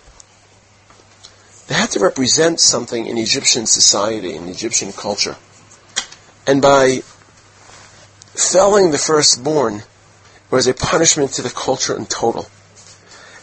They 1.67 1.75
had 1.75 1.89
to 1.91 1.99
represent 1.99 2.59
something 2.59 3.07
in 3.07 3.17
Egyptian 3.17 3.65
society, 3.65 4.35
in 4.35 4.47
Egyptian 4.47 4.93
culture. 4.93 5.35
And 6.45 6.61
by 6.61 7.01
felling 8.35 8.91
the 8.91 8.99
firstborn 8.99 9.81
was 10.49 10.67
a 10.67 10.73
punishment 10.73 11.31
to 11.33 11.41
the 11.41 11.49
culture 11.49 11.95
in 11.97 12.05
total. 12.05 12.47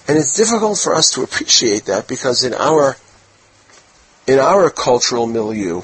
And 0.09 0.19
it's 0.19 0.35
difficult 0.35 0.79
for 0.79 0.95
us 0.95 1.11
to 1.13 1.23
appreciate 1.23 1.87
that 1.87 2.09
because 2.09 2.45
in 2.45 2.55
our 2.55 2.97
in 4.27 4.39
our 4.39 4.71
cultural 4.71 5.27
milieu, 5.27 5.83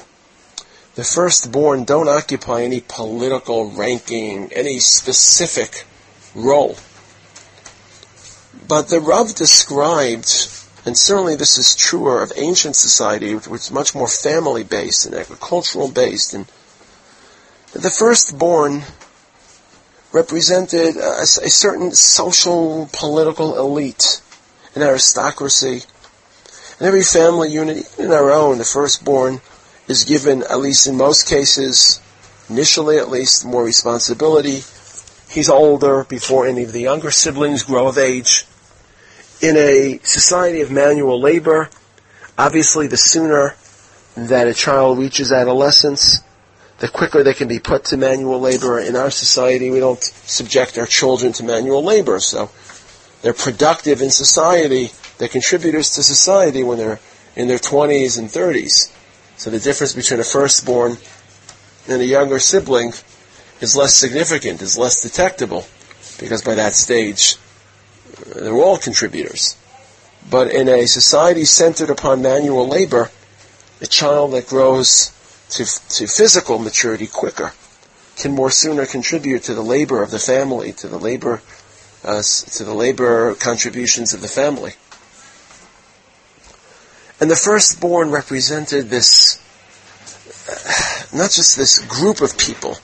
the 0.95 1.03
firstborn 1.03 1.83
don't 1.83 2.07
occupy 2.07 2.63
any 2.63 2.81
political 2.81 3.71
ranking, 3.71 4.51
any 4.53 4.79
specific 4.79 5.85
role. 6.33 6.77
But 8.67 8.87
the 8.87 8.99
Rav 8.99 9.35
described 9.35 10.29
and 10.85 10.97
certainly 10.97 11.35
this 11.35 11.57
is 11.57 11.75
truer 11.75 12.21
of 12.23 12.31
ancient 12.35 12.75
society, 12.75 13.35
which 13.35 13.47
was 13.47 13.71
much 13.71 13.93
more 13.93 14.07
family 14.07 14.63
based 14.63 15.05
and 15.05 15.13
agricultural 15.13 15.91
based. 15.91 16.33
And 16.33 16.45
the 17.73 17.91
firstborn 17.91 18.83
represented 20.11 20.97
a, 20.97 21.21
a 21.21 21.25
certain 21.25 21.91
social, 21.91 22.89
political 22.93 23.57
elite, 23.57 24.21
an 24.75 24.81
aristocracy. 24.81 25.83
In 26.79 26.85
every 26.85 27.03
family 27.03 27.51
unit, 27.51 27.85
even 27.93 28.05
in 28.05 28.11
our 28.11 28.31
own, 28.31 28.57
the 28.57 28.63
firstborn 28.63 29.41
is 29.87 30.05
given, 30.05 30.43
at 30.43 30.59
least 30.59 30.87
in 30.87 30.97
most 30.97 31.27
cases, 31.27 31.99
initially 32.49 32.97
at 32.97 33.09
least, 33.09 33.45
more 33.45 33.63
responsibility. 33.63 34.61
He's 35.29 35.49
older 35.49 36.05
before 36.05 36.47
any 36.47 36.63
of 36.63 36.71
the 36.71 36.81
younger 36.81 37.11
siblings 37.11 37.63
grow 37.63 37.87
of 37.87 37.97
age 37.97 38.45
in 39.41 39.55
a 39.55 39.99
society 40.03 40.61
of 40.61 40.71
manual 40.71 41.19
labor, 41.19 41.69
obviously 42.37 42.87
the 42.87 42.97
sooner 42.97 43.55
that 44.15 44.47
a 44.47 44.53
child 44.53 44.99
reaches 44.99 45.31
adolescence, 45.31 46.21
the 46.79 46.87
quicker 46.87 47.23
they 47.23 47.33
can 47.33 47.47
be 47.47 47.59
put 47.59 47.85
to 47.85 47.97
manual 47.97 48.39
labor. 48.39 48.79
In 48.79 48.95
our 48.95 49.11
society, 49.11 49.69
we 49.69 49.79
don't 49.79 50.01
subject 50.01 50.77
our 50.77 50.85
children 50.85 51.33
to 51.33 51.43
manual 51.43 51.83
labor, 51.83 52.19
so 52.19 52.49
they're 53.21 53.33
productive 53.33 54.01
in 54.01 54.09
society. 54.09 54.91
They're 55.17 55.27
contributors 55.27 55.91
to 55.91 56.03
society 56.03 56.63
when 56.63 56.77
they're 56.77 56.99
in 57.35 57.47
their 57.47 57.57
20s 57.57 58.17
and 58.17 58.29
30s. 58.29 58.93
So 59.37 59.49
the 59.49 59.59
difference 59.59 59.93
between 59.93 60.19
a 60.19 60.23
firstborn 60.23 60.97
and 61.87 62.01
a 62.01 62.05
younger 62.05 62.39
sibling 62.39 62.93
is 63.59 63.75
less 63.75 63.95
significant, 63.95 64.61
is 64.61 64.77
less 64.77 65.01
detectable, 65.01 65.65
because 66.19 66.41
by 66.41 66.55
that 66.55 66.73
stage, 66.73 67.35
uh, 68.17 68.41
they're 68.41 68.53
all 68.53 68.77
contributors. 68.77 69.57
But 70.29 70.51
in 70.51 70.69
a 70.69 70.85
society 70.85 71.45
centered 71.45 71.89
upon 71.89 72.21
manual 72.21 72.67
labor, 72.67 73.09
a 73.81 73.87
child 73.87 74.33
that 74.33 74.47
grows 74.47 75.11
to, 75.49 75.65
to 75.65 76.07
physical 76.07 76.59
maturity 76.59 77.07
quicker 77.07 77.53
can 78.15 78.33
more 78.33 78.51
sooner 78.51 78.85
contribute 78.85 79.43
to 79.43 79.53
the 79.53 79.63
labor 79.63 80.03
of 80.03 80.11
the 80.11 80.19
family, 80.19 80.73
to 80.73 80.87
the 80.87 80.97
labor, 80.97 81.41
uh, 82.03 82.21
to 82.21 82.63
the 82.63 82.73
labor 82.73 83.33
contributions 83.35 84.13
of 84.13 84.21
the 84.21 84.27
family. 84.27 84.73
And 87.19 87.29
the 87.31 87.35
firstborn 87.35 88.11
represented 88.11 88.89
this, 88.89 89.41
uh, 90.49 91.17
not 91.17 91.31
just 91.31 91.57
this 91.57 91.79
group 91.79 92.21
of 92.21 92.37
people, 92.37 92.77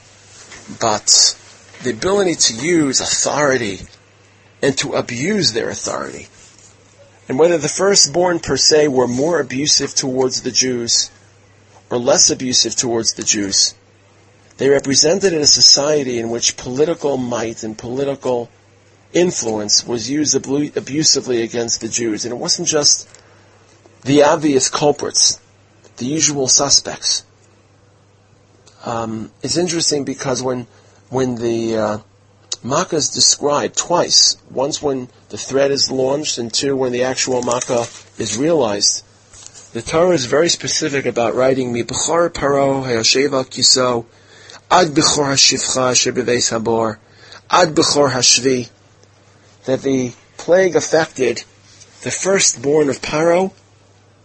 but 0.80 1.38
the 1.84 1.92
ability 1.92 2.36
to 2.36 2.54
use 2.56 3.00
authority 3.00 3.82
and 4.62 4.78
to 4.78 4.94
abuse 4.94 5.54
their 5.54 5.70
authority. 5.70 6.28
And 7.28 7.40
whether 7.40 7.58
the 7.58 7.70
firstborn 7.70 8.40
per 8.40 8.58
se 8.58 8.88
were 8.88 9.08
more 9.08 9.40
abusive 9.40 9.96
towards 9.96 10.42
the 10.42 10.52
Jews 10.52 11.12
or 11.96 12.00
less 12.00 12.30
abusive 12.30 12.76
towards 12.76 13.14
the 13.14 13.24
Jews, 13.24 13.74
they 14.58 14.70
represented 14.70 15.34
a 15.34 15.46
society 15.46 16.20
in 16.20 16.30
which 16.30 16.58
political 16.58 17.18
might 17.18 17.64
and 17.64 17.78
political 17.78 18.50
influence 19.14 19.86
was 19.88 20.10
used 20.10 20.36
abusively 20.36 21.42
against 21.42 21.82
the 21.82 21.88
Jews. 21.88 22.26
And 22.26 22.34
it 22.34 22.38
wasn't 22.38 22.68
just 22.68 23.08
the 24.04 24.24
obvious 24.24 24.70
culprits, 24.70 25.40
the 25.98 26.06
usual 26.06 26.48
suspects. 26.48 27.24
Um, 28.84 29.32
it's 29.42 29.58
interesting 29.58 30.04
because 30.04 30.44
when 30.44 30.68
when 31.10 31.36
the 31.36 31.78
uh, 31.78 31.98
Makkah 32.66 32.96
is 32.96 33.10
described 33.10 33.78
twice. 33.78 34.38
Once 34.50 34.82
when 34.82 35.08
the 35.30 35.38
threat 35.38 35.70
is 35.70 35.92
launched, 35.92 36.40
and 36.40 36.52
two 36.52 36.76
when 36.76 36.92
the 36.92 37.04
actual 37.04 37.44
Makkah 37.44 37.86
is 38.18 38.38
realized. 38.38 39.05
The 39.76 39.82
Torah 39.82 40.16
is 40.16 40.24
very 40.24 40.48
specific 40.48 41.06
about 41.06 41.36
writing 41.36 41.74
Mi 41.74 41.84
B'chor 41.84 42.30
Paro 42.30 42.86
Hayasheva 42.86 43.44
Kiso 43.44 44.06
Ad 44.72 44.94
B'chor 44.94 45.34
Hashivcha 45.34 45.92
Shebeves 45.92 46.50
Habor 46.50 46.98
Ad 47.50 47.76
B'chor 47.76 48.10
Hashvi. 48.10 48.70
That 49.66 49.82
the 49.82 50.14
plague 50.38 50.78
affected 50.78 51.44
the 52.04 52.10
firstborn 52.10 52.88
of 52.88 53.02
Paro, 53.02 53.52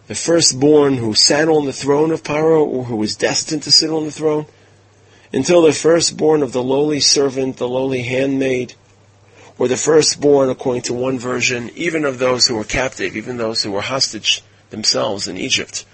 the 0.06 0.14
firstborn 0.14 0.98
who 0.98 1.14
sat 1.14 1.48
on 1.48 1.66
the 1.66 1.72
throne 1.72 2.12
of 2.12 2.22
Paro, 2.22 2.64
or 2.64 2.84
who 2.84 2.94
was 2.94 3.16
destined 3.16 3.64
to 3.64 3.72
sit 3.72 3.90
on 3.90 4.04
the 4.04 4.12
throne, 4.12 4.46
until 5.32 5.62
the 5.62 5.72
firstborn 5.72 6.44
of 6.44 6.52
the 6.52 6.62
lowly 6.62 7.00
servant, 7.00 7.56
the 7.56 7.66
lowly 7.66 8.02
handmaid, 8.02 8.74
or 9.58 9.66
the 9.66 9.76
firstborn, 9.76 10.48
according 10.48 10.82
to 10.82 10.94
one 10.94 11.18
version, 11.18 11.72
even 11.74 12.04
of 12.04 12.20
those 12.20 12.46
who 12.46 12.54
were 12.54 12.62
captive, 12.62 13.16
even 13.16 13.36
those 13.36 13.64
who 13.64 13.72
were 13.72 13.80
hostage 13.80 14.44
themselves 14.70 15.28
in 15.28 15.36
Egypt. 15.36 15.84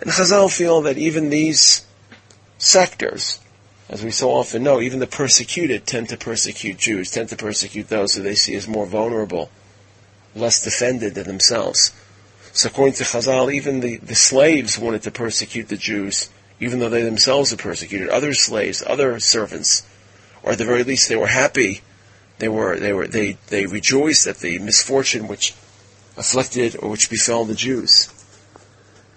And 0.00 0.10
Chazal 0.10 0.50
feel 0.50 0.80
that 0.82 0.98
even 0.98 1.28
these 1.28 1.86
sectors, 2.58 3.38
as 3.88 4.02
we 4.02 4.10
so 4.10 4.30
often 4.30 4.62
know, 4.62 4.80
even 4.80 4.98
the 4.98 5.06
persecuted 5.06 5.86
tend 5.86 6.08
to 6.08 6.16
persecute 6.16 6.78
Jews, 6.78 7.10
tend 7.10 7.28
to 7.30 7.36
persecute 7.36 7.88
those 7.88 8.14
who 8.14 8.22
they 8.22 8.34
see 8.34 8.54
as 8.54 8.66
more 8.66 8.86
vulnerable, 8.86 9.50
less 10.34 10.62
defended 10.62 11.14
than 11.14 11.26
themselves. 11.26 11.92
So 12.52 12.68
according 12.68 12.94
to 12.94 13.04
Chazal, 13.04 13.52
even 13.52 13.80
the, 13.80 13.96
the 13.96 14.14
slaves 14.14 14.78
wanted 14.78 15.02
to 15.02 15.10
persecute 15.10 15.68
the 15.68 15.76
Jews, 15.76 16.30
even 16.60 16.78
though 16.78 16.88
they 16.88 17.02
themselves 17.02 17.52
were 17.52 17.58
persecuted. 17.58 18.08
Other 18.08 18.34
slaves, 18.34 18.82
other 18.86 19.20
servants, 19.20 19.86
or 20.42 20.52
at 20.52 20.58
the 20.58 20.64
very 20.64 20.84
least 20.84 21.08
they 21.08 21.16
were 21.16 21.26
happy, 21.26 21.80
they 22.38 22.48
were, 22.48 22.78
they 22.78 22.92
were, 22.92 23.06
they, 23.06 23.36
they 23.48 23.66
rejoiced 23.66 24.26
at 24.26 24.38
the 24.38 24.58
misfortune 24.58 25.28
which 25.28 25.54
afflicted 26.16 26.76
or 26.76 26.90
which 26.90 27.10
befell 27.10 27.44
the 27.44 27.54
Jews. 27.54 28.12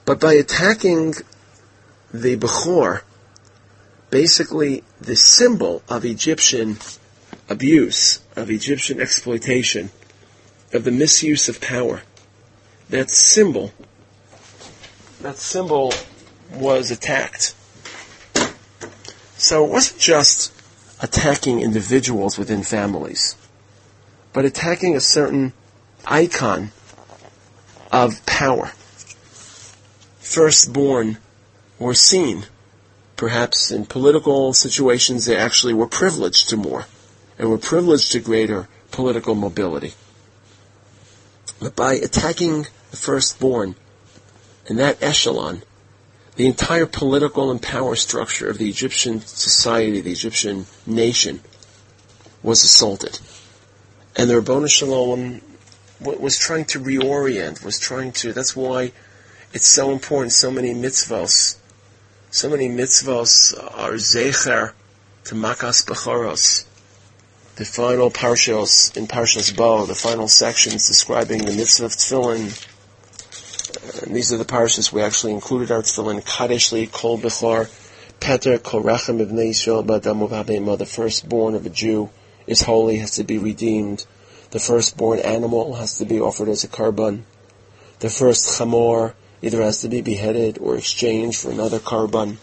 But 0.05 0.19
by 0.19 0.33
attacking 0.33 1.15
the 2.13 2.37
Bechor, 2.37 3.01
basically 4.09 4.83
the 5.01 5.15
symbol 5.15 5.81
of 5.89 6.05
Egyptian 6.05 6.77
abuse, 7.49 8.21
of 8.35 8.51
Egyptian 8.51 9.01
exploitation, 9.01 9.89
of 10.71 10.83
the 10.83 10.91
misuse 10.91 11.49
of 11.49 11.61
power. 11.61 12.01
That 12.89 13.09
symbol, 13.09 13.73
that 15.21 15.37
symbol 15.37 15.93
was 16.53 16.91
attacked. 16.91 17.55
So 19.37 19.65
it 19.65 19.71
wasn't 19.71 19.99
just 19.99 20.53
attacking 21.01 21.59
individuals 21.59 22.37
within 22.37 22.63
families, 22.63 23.35
but 24.31 24.45
attacking 24.45 24.95
a 24.95 25.01
certain 25.01 25.53
icon 26.05 26.71
of 27.93 28.25
power. 28.25 28.73
Firstborn 30.19 31.19
or 31.79 31.93
seen 31.93 32.45
Perhaps 33.15 33.71
in 33.71 33.85
political 33.85 34.53
situations 34.53 35.25
they 35.25 35.37
actually 35.37 35.73
were 35.73 35.87
privileged 35.87 36.49
to 36.49 36.57
more 36.57 36.87
and 37.37 37.49
were 37.49 37.57
privileged 37.57 38.11
to 38.11 38.19
greater 38.19 38.67
political 38.91 39.35
mobility. 39.35 39.93
But 41.59 41.75
by 41.75 41.93
attacking 41.93 42.67
the 42.91 42.97
firstborn 42.97 43.75
in 44.65 44.77
that 44.77 45.01
echelon, 45.01 45.63
the 46.35 46.47
entire 46.47 46.85
political 46.85 47.51
and 47.51 47.61
power 47.61 47.95
structure 47.95 48.49
of 48.49 48.57
the 48.57 48.67
Egyptian 48.67 49.21
society, 49.21 50.01
the 50.01 50.11
Egyptian 50.11 50.65
nation, 50.85 51.41
was 52.41 52.63
assaulted. 52.63 53.19
And 54.15 54.29
the 54.29 54.33
Ribono 54.33 54.69
Shel 54.69 54.89
Olam 54.89 55.41
was 56.03 56.37
trying 56.37 56.65
to 56.65 56.79
reorient, 56.79 57.63
was 57.63 57.79
trying 57.79 58.11
to, 58.13 58.33
that's 58.33 58.55
why 58.55 58.91
it's 59.53 59.67
so 59.67 59.91
important, 59.91 60.31
so 60.33 60.51
many 60.51 60.73
mitzvahs 60.73 61.57
so 62.33 62.49
many 62.49 62.67
mitzvahs 62.67 63.53
are 63.77 63.93
zecher 63.93 64.73
to 65.23 65.35
makas 65.35 65.85
bechoros. 65.85 66.65
The 67.57 67.63
final 67.63 68.09
parshos 68.09 68.97
in 68.97 69.05
Parshas 69.05 69.55
Bo, 69.55 69.85
the 69.85 69.93
final 69.93 70.27
sections 70.27 70.87
describing 70.87 71.45
the 71.45 71.51
mitzvah 71.51 71.85
of 71.85 71.91
tefillin. 71.91 72.47
And 74.01 74.15
these 74.15 74.33
are 74.33 74.37
the 74.37 74.45
parshas 74.45 74.91
we 74.91 75.03
actually 75.03 75.33
included 75.33 75.69
our 75.69 75.83
tefillin. 75.83 76.23
Kadeshli 76.25 76.91
kol 76.91 77.19
bechor, 77.19 77.69
Peter 78.19 78.57
kol 78.57 78.81
rachem 78.81 79.23
ibnei 79.23 79.51
Yisrael 79.51 80.77
The 80.79 80.85
firstborn 80.87 81.53
of 81.53 81.67
a 81.67 81.69
Jew 81.69 82.09
is 82.47 82.63
holy, 82.63 82.97
has 82.97 83.11
to 83.11 83.23
be 83.23 83.37
redeemed. 83.37 84.07
The 84.53 84.59
firstborn 84.59 85.17
animal 85.17 85.77
has 85.77 85.97
to 85.97 86.05
be 86.05 86.21
offered 86.21 86.47
as 86.47 86.63
a 86.63 86.67
korban. 86.67 87.23
The 88.01 88.09
first 88.11 88.59
chamor 88.59 89.15
either 89.41 89.63
has 89.63 89.81
to 89.81 89.89
be 89.89 90.01
beheaded 90.01 90.59
or 90.59 90.77
exchanged 90.77 91.41
for 91.41 91.49
another 91.49 91.79
korban. 91.79 92.37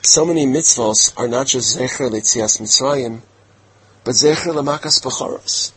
So 0.00 0.24
many 0.24 0.46
mitzvahs 0.46 1.12
are 1.18 1.28
not 1.28 1.48
just 1.48 1.76
zecher 1.76 2.08
letzias 2.10 2.58
mitzrayim, 2.62 3.20
but 4.04 4.12
zecher 4.12 4.54
lamakas 4.54 5.02
bechoros. 5.02 5.72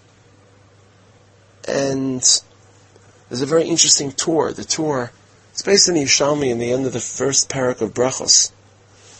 And 1.67 2.21
there's 3.27 3.41
a 3.41 3.45
very 3.45 3.65
interesting 3.65 4.13
tour. 4.13 4.53
The 4.53 4.63
tour, 4.63 5.11
it's 5.51 5.63
based 5.63 5.89
on 5.89 5.95
Yishalmi 5.95 6.49
in 6.49 6.59
the 6.59 6.71
end 6.71 6.85
of 6.85 6.93
the 6.93 7.01
first 7.01 7.49
parak 7.49 7.81
of 7.81 7.93
Brachos. 7.93 8.53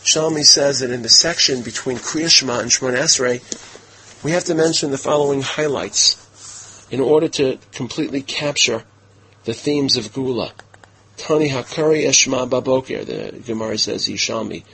Shalmi 0.02 0.46
says 0.46 0.80
that 0.80 0.90
in 0.90 1.02
the 1.02 1.10
section 1.10 1.60
between 1.60 1.98
Kriyashma 1.98 2.60
and 2.60 2.70
Shemon 2.70 2.96
Esrei, 2.96 3.42
we 4.24 4.30
have 4.30 4.44
to 4.44 4.54
mention 4.54 4.90
the 4.90 4.98
following 4.98 5.42
highlights 5.42 6.86
in 6.90 6.98
order 6.98 7.28
to 7.28 7.58
completely 7.72 8.22
capture 8.22 8.82
the 9.44 9.52
themes 9.52 9.98
of 9.98 10.14
Gula. 10.14 10.52
Tani 11.18 11.50
Hakari 11.50 12.06
Eshma 12.06 12.48
Baboker, 12.48 13.04
the 13.04 13.38
Gemara 13.40 13.76
says 13.76 14.08
Yishami. 14.08 14.64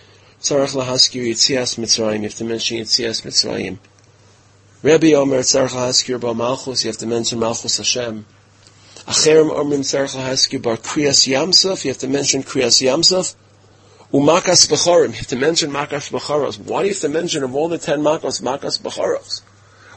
Tzarech 0.41 0.77
lahaskir 0.77 1.29
Yitzias 1.29 1.77
Mitzrayim, 1.79 2.19
you 2.19 2.23
have 2.23 2.35
to 2.35 2.45
mention 2.45 2.79
Yitzias 2.79 3.23
Mitzrayim. 3.23 3.79
Rabbi 4.85 5.13
Omer 5.15 5.41
Tzarech 5.41 5.75
lahaskir 5.75 6.21
Ba 6.21 6.33
Malchus, 6.33 6.85
you 6.85 6.89
have 6.89 6.99
to 6.99 7.07
mention 7.07 7.41
Malchus 7.41 7.79
Hashem. 7.79 8.25
Acherim 9.07 9.51
Omrim 9.51 9.81
Tzarech 9.81 10.17
lahaskir 10.17 10.63
Bar 10.63 10.77
Kriyas 10.77 11.27
Yamsuf, 11.27 11.85
you 11.85 11.91
have 11.91 11.99
to 11.99 12.09
mention 12.09 12.45
Kriyas 12.45 12.81
Yamsuf. 12.81 13.35
Umakas 14.13 14.69
Bechorim, 14.69 15.11
you 15.11 15.19
have 15.19 15.29
to 15.29 15.37
mention 15.37 15.71
Makas 15.71 16.11
Bechoros. 16.11 16.59
Why 16.59 16.83
do 16.83 16.89
you 16.89 16.95
have 16.95 17.01
to 17.03 17.09
mention 17.09 17.45
of 17.45 17.55
all 17.55 17.69
the 17.69 17.79
ten 17.79 18.01
Makos, 18.01 18.43
Makas 18.43 18.77
Bechoros? 18.83 19.43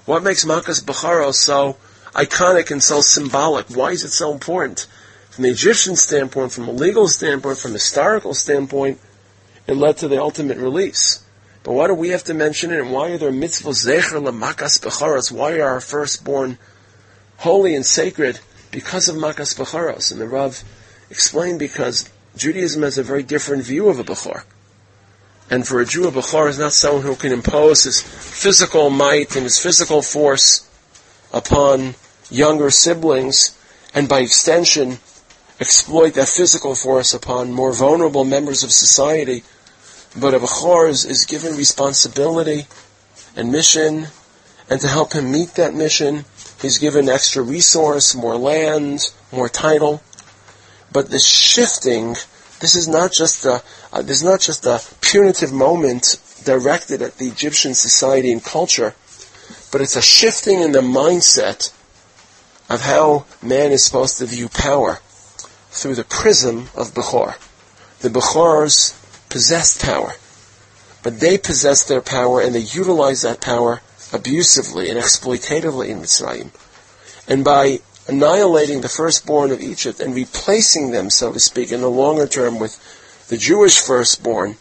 What 0.05 0.21
makes 0.21 0.45
Makas 0.45 0.83
Bechoros 0.83 1.33
so 1.33 1.77
iconic 2.13 2.69
and 2.69 2.83
so 2.83 3.01
symbolic? 3.01 3.69
Why 3.69 3.89
is 3.89 4.03
it 4.03 4.11
so 4.11 4.31
important? 4.31 4.85
From 5.31 5.45
the 5.45 5.49
Egyptian 5.49 5.95
standpoint, 5.95 6.51
from 6.51 6.67
a 6.67 6.71
legal 6.71 7.07
standpoint, 7.07 7.57
from 7.57 7.71
a 7.71 7.73
historical 7.73 8.35
standpoint, 8.35 8.99
it 9.65 9.77
led 9.77 9.97
to 9.97 10.07
the 10.07 10.21
ultimate 10.21 10.59
release. 10.59 11.25
But 11.63 11.73
why 11.73 11.87
do 11.87 11.95
we 11.95 12.09
have 12.09 12.25
to 12.25 12.35
mention 12.35 12.69
it? 12.69 12.81
And 12.81 12.91
why 12.91 13.13
are 13.13 13.17
there 13.17 13.31
mitzvahs 13.31 13.83
zecher 13.83 14.21
lemakas 14.21 14.79
becharos? 14.79 15.31
Why 15.31 15.57
are 15.57 15.69
our 15.69 15.81
firstborn 15.81 16.59
holy 17.37 17.73
and 17.73 17.83
sacred? 17.83 18.39
Because 18.69 19.09
of 19.09 19.15
makas 19.15 19.57
becharos. 19.57 20.11
And 20.11 20.21
the 20.21 20.27
Rav 20.27 20.63
explained 21.09 21.57
because 21.57 22.12
Judaism 22.35 22.81
has 22.81 22.97
a 22.97 23.03
very 23.03 23.23
different 23.23 23.63
view 23.63 23.89
of 23.89 23.99
a 23.99 24.03
bechor. 24.03 24.43
And 25.49 25.67
for 25.67 25.79
a 25.79 25.85
Jew, 25.85 26.07
a 26.07 26.11
bechor 26.11 26.49
is 26.49 26.57
not 26.57 26.73
someone 26.73 27.03
who 27.03 27.15
can 27.15 27.31
impose 27.31 27.83
his 27.83 28.01
physical 28.01 28.89
might 28.89 29.35
and 29.35 29.43
his 29.43 29.59
physical 29.59 30.01
force 30.01 30.67
upon 31.31 31.95
younger 32.29 32.69
siblings, 32.69 33.57
and 33.93 34.09
by 34.09 34.21
extension, 34.21 34.97
exploit 35.59 36.15
that 36.15 36.27
physical 36.27 36.75
force 36.75 37.13
upon 37.13 37.51
more 37.51 37.73
vulnerable 37.73 38.23
members 38.23 38.63
of 38.63 38.71
society. 38.71 39.43
But 40.19 40.33
a 40.33 40.39
Bechor 40.39 40.89
is, 40.89 41.05
is 41.05 41.25
given 41.25 41.55
responsibility 41.55 42.65
and 43.35 43.51
mission, 43.51 44.07
and 44.69 44.81
to 44.81 44.87
help 44.87 45.13
him 45.13 45.31
meet 45.31 45.55
that 45.55 45.73
mission, 45.73 46.25
he's 46.61 46.77
given 46.77 47.09
extra 47.09 47.43
resource, 47.43 48.15
more 48.15 48.37
land, 48.37 49.11
more 49.31 49.49
title. 49.49 50.01
But 50.93 51.09
the 51.09 51.19
shifting, 51.19 52.09
this 52.59 52.75
is 52.75 52.87
not 52.87 53.11
just 53.11 53.45
a, 53.45 53.63
uh, 53.91 54.01
this 54.03 54.17
is 54.17 54.23
not 54.23 54.39
just 54.39 54.65
a 54.65 54.79
punitive 55.01 55.51
moment 55.51 56.21
directed 56.45 57.01
at 57.01 57.17
the 57.17 57.27
Egyptian 57.27 57.73
society 57.73 58.31
and 58.31 58.43
culture, 58.43 58.93
but 59.71 59.81
it's 59.81 59.95
a 59.95 60.01
shifting 60.01 60.61
in 60.61 60.71
the 60.71 60.81
mindset 60.81 61.73
of 62.69 62.81
how 62.81 63.25
man 63.41 63.71
is 63.71 63.83
supposed 63.83 64.19
to 64.19 64.25
view 64.25 64.49
power 64.49 64.99
through 65.71 65.95
the 65.95 66.03
prism 66.03 66.69
of 66.75 66.93
Bechor. 66.93 67.35
The 68.01 68.09
Bechors 68.09 68.93
possessed 69.29 69.81
power, 69.81 70.13
but 71.01 71.19
they 71.19 71.37
possess 71.37 71.83
their 71.83 72.01
power 72.01 72.39
and 72.39 72.53
they 72.53 72.59
utilize 72.59 73.23
that 73.23 73.41
power 73.41 73.81
abusively 74.13 74.89
and 74.89 74.99
exploitatively 74.99 75.89
in 75.89 76.01
Mitzrayim. 76.01 76.51
And 77.27 77.43
by 77.43 77.79
annihilating 78.07 78.81
the 78.81 78.89
firstborn 78.89 79.51
of 79.51 79.61
Egypt 79.61 79.99
and 79.99 80.15
replacing 80.15 80.91
them, 80.91 81.09
so 81.09 81.31
to 81.31 81.39
speak, 81.39 81.71
in 81.71 81.81
the 81.81 81.89
longer 81.89 82.27
term 82.27 82.59
with 82.59 82.77
the 83.29 83.37
Jewish 83.37 83.79
firstborn, 83.79 84.57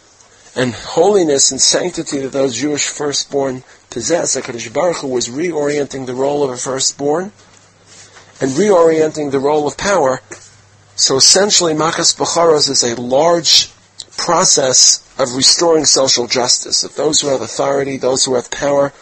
and 0.55 0.75
holiness 0.75 1.51
and 1.51 1.61
sanctity 1.61 2.21
that 2.21 2.33
those 2.33 2.57
Jewish 2.57 2.89
firstborn 2.89 3.65
possess, 3.91 4.37
HaKadosh 4.37 4.73
Baruch 4.73 4.99
Hu 4.99 5.09
was 5.09 5.29
reorienting 5.29 6.07
the 6.07 6.15
role 6.15 6.45
of 6.45 6.51
a 6.51 6.57
firstborn 6.57 7.33
and 8.41 8.51
reorienting 8.53 9.31
the 9.31 9.39
role 9.39 9.67
of 9.67 9.77
power. 9.77 10.21
So 10.95 11.17
essentially, 11.17 11.73
Makas 11.73 12.17
Becharos 12.17 12.69
is 12.69 12.85
a 12.85 13.01
large 13.01 13.71
process 14.19 14.99
of 15.19 15.35
restoring 15.35 15.85
social 15.85 16.27
justice, 16.27 16.83
that 16.83 16.97
those 16.97 17.21
who 17.21 17.29
have 17.29 17.41
authority, 17.41 17.97
those 17.97 18.25
who 18.25 18.35
have 18.35 18.51
power, 18.51 18.93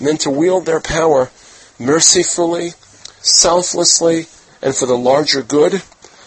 meant 0.00 0.20
to 0.22 0.30
wield 0.30 0.66
their 0.66 0.80
power 0.80 1.30
mercifully, 1.78 2.72
selflessly, 3.20 4.26
and 4.62 4.74
for 4.74 4.86
the 4.86 4.96
larger 4.96 5.42
good, 5.42 5.82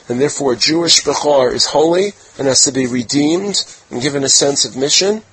and 0.07 0.19
therefore 0.19 0.55
Jewish 0.55 1.03
Bechor 1.03 1.53
is 1.53 1.67
holy 1.67 2.13
and 2.37 2.47
has 2.47 2.63
to 2.63 2.71
be 2.71 2.85
redeemed 2.85 3.63
and 3.89 4.01
given 4.01 4.23
a 4.23 4.29
sense 4.29 4.65
of 4.65 4.75
mission. 4.75 5.23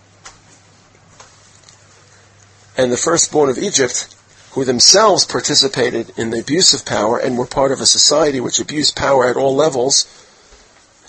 And 2.76 2.92
the 2.92 2.96
firstborn 2.96 3.50
of 3.50 3.58
Egypt, 3.58 4.14
who 4.52 4.64
themselves 4.64 5.24
participated 5.24 6.12
in 6.16 6.30
the 6.30 6.40
abuse 6.40 6.72
of 6.72 6.86
power 6.86 7.18
and 7.18 7.36
were 7.36 7.46
part 7.46 7.72
of 7.72 7.80
a 7.80 7.86
society 7.86 8.40
which 8.40 8.60
abused 8.60 8.96
power 8.96 9.28
at 9.28 9.36
all 9.36 9.54
levels, 9.54 10.06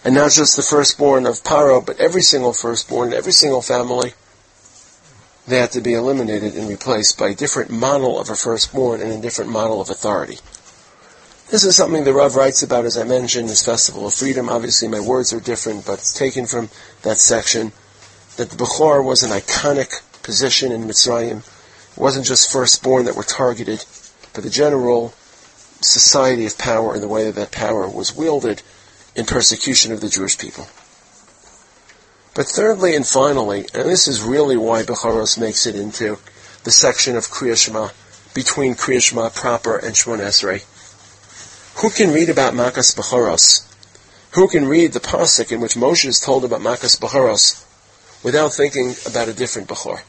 and 0.03 0.15
not 0.15 0.31
just 0.31 0.55
the 0.55 0.61
firstborn 0.61 1.25
of 1.25 1.43
Paro, 1.43 1.85
but 1.85 1.99
every 1.99 2.21
single 2.21 2.53
firstborn, 2.53 3.13
every 3.13 3.31
single 3.31 3.61
family, 3.61 4.13
they 5.49 5.59
had 5.59 5.71
to 5.71 5.81
be 5.81 5.93
eliminated 5.93 6.55
and 6.55 6.69
replaced 6.69 7.17
by 7.17 7.29
a 7.29 7.35
different 7.35 7.71
model 7.71 8.19
of 8.19 8.29
a 8.29 8.35
firstborn 8.35 9.01
and 9.01 9.11
a 9.11 9.21
different 9.21 9.51
model 9.51 9.81
of 9.81 9.89
authority. 9.89 10.37
This 11.49 11.63
is 11.63 11.75
something 11.75 12.03
the 12.03 12.13
Rav 12.13 12.35
writes 12.35 12.61
about, 12.61 12.85
as 12.85 12.95
I 12.95 13.03
mentioned, 13.03 13.49
this 13.49 13.65
Festival 13.65 14.05
of 14.05 14.13
Freedom. 14.13 14.49
Obviously, 14.49 14.87
my 14.87 14.99
words 14.99 15.33
are 15.33 15.39
different, 15.39 15.85
but 15.85 15.93
it's 15.93 16.13
taken 16.13 16.45
from 16.45 16.69
that 17.01 17.17
section 17.17 17.71
that 18.37 18.51
the 18.51 18.55
Bechor 18.55 19.03
was 19.03 19.23
an 19.23 19.31
iconic 19.31 20.01
position 20.21 20.71
in 20.71 20.83
Mitzrayim. 20.83 21.39
It 21.39 21.97
wasn't 21.99 22.27
just 22.27 22.51
firstborn 22.51 23.05
that 23.05 23.15
were 23.15 23.23
targeted, 23.23 23.83
but 24.33 24.43
the 24.43 24.51
general 24.51 25.13
society 25.81 26.45
of 26.45 26.57
power 26.57 26.93
and 26.93 27.01
the 27.01 27.07
way 27.07 27.23
that 27.25 27.35
that 27.35 27.51
power 27.51 27.89
was 27.89 28.15
wielded 28.15 28.61
in 29.15 29.25
persecution 29.25 29.91
of 29.91 30.01
the 30.01 30.09
Jewish 30.09 30.37
people. 30.37 30.67
But 32.35 32.47
thirdly 32.47 32.95
and 32.95 33.05
finally, 33.05 33.67
and 33.73 33.89
this 33.89 34.07
is 34.07 34.21
really 34.21 34.55
why 34.55 34.83
Becharos 34.83 35.37
makes 35.37 35.65
it 35.65 35.75
into 35.75 36.19
the 36.63 36.71
section 36.71 37.17
of 37.17 37.27
Kriya 37.27 37.91
between 38.35 38.75
Kriya 38.75 39.33
proper 39.33 39.77
and 39.77 39.95
Shemon 39.95 40.19
Esrei. 40.19 40.63
Who 41.81 41.89
can 41.89 42.13
read 42.13 42.29
about 42.29 42.53
Makas 42.53 42.95
Becharos? 42.95 43.65
Who 44.33 44.47
can 44.47 44.67
read 44.67 44.93
the 44.93 44.99
pasuk 44.99 45.51
in 45.51 45.59
which 45.59 45.73
Moshe 45.73 46.05
is 46.05 46.19
told 46.19 46.45
about 46.45 46.61
Makas 46.61 46.99
Becharos 46.99 47.65
without 48.23 48.53
thinking 48.53 48.95
about 49.07 49.27
a 49.27 49.33
different 49.33 49.67
Bechor? 49.67 50.01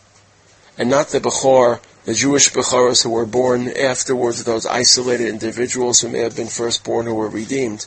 And 0.77 0.91
not 0.91 1.09
the 1.09 1.21
Bechor, 1.21 1.81
the 2.05 2.13
Jewish 2.13 2.53
Becharos 2.53 3.03
who 3.03 3.11
were 3.11 3.25
born 3.25 3.69
afterwards, 3.69 4.45
those 4.45 4.67
isolated 4.67 5.29
individuals 5.29 6.01
who 6.01 6.11
may 6.11 6.19
have 6.19 6.37
been 6.37 6.49
firstborn 6.49 7.07
who 7.07 7.15
were 7.15 7.31
redeemed, 7.31 7.87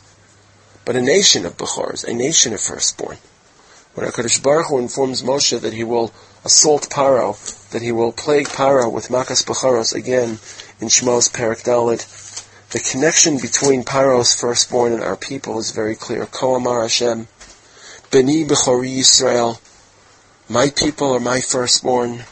but 0.85 0.95
a 0.95 1.01
nation 1.01 1.45
of 1.45 1.55
Bechors, 1.55 2.03
a 2.03 2.13
nation 2.13 2.51
of 2.53 2.61
firstborn 2.61 3.17
when 3.93 4.07
HaKadosh 4.07 4.41
Baruch 4.41 4.67
Hu 4.67 4.79
informs 4.79 5.21
Moshe 5.21 5.59
that 5.59 5.73
he 5.73 5.83
will 5.83 6.11
assault 6.43 6.89
Paro, 6.89 7.35
that 7.69 7.81
he 7.81 7.91
will 7.91 8.11
plague 8.11 8.47
Paro 8.47 8.91
with 8.91 9.09
Makas 9.09 9.45
Becharos 9.45 9.93
again 9.93 10.39
in 10.79 10.87
Shmos 10.87 11.31
Perak 11.31 11.63
the 12.73 12.79
connection 12.79 13.37
between 13.37 13.83
Paro's 13.83 14.33
firstborn 14.33 14.93
and 14.93 15.03
our 15.03 15.15
people 15.15 15.59
is 15.59 15.69
very 15.69 15.93
clear. 15.93 16.25
Ko 16.25 16.55
Amar 16.55 16.81
Hashem, 16.81 17.27
Beni 18.09 18.43
Bechori 18.45 18.97
Yisrael, 18.97 19.59
my 20.49 20.71
people 20.71 21.13
are 21.13 21.19
my 21.19 21.39
firstborn. 21.39 22.23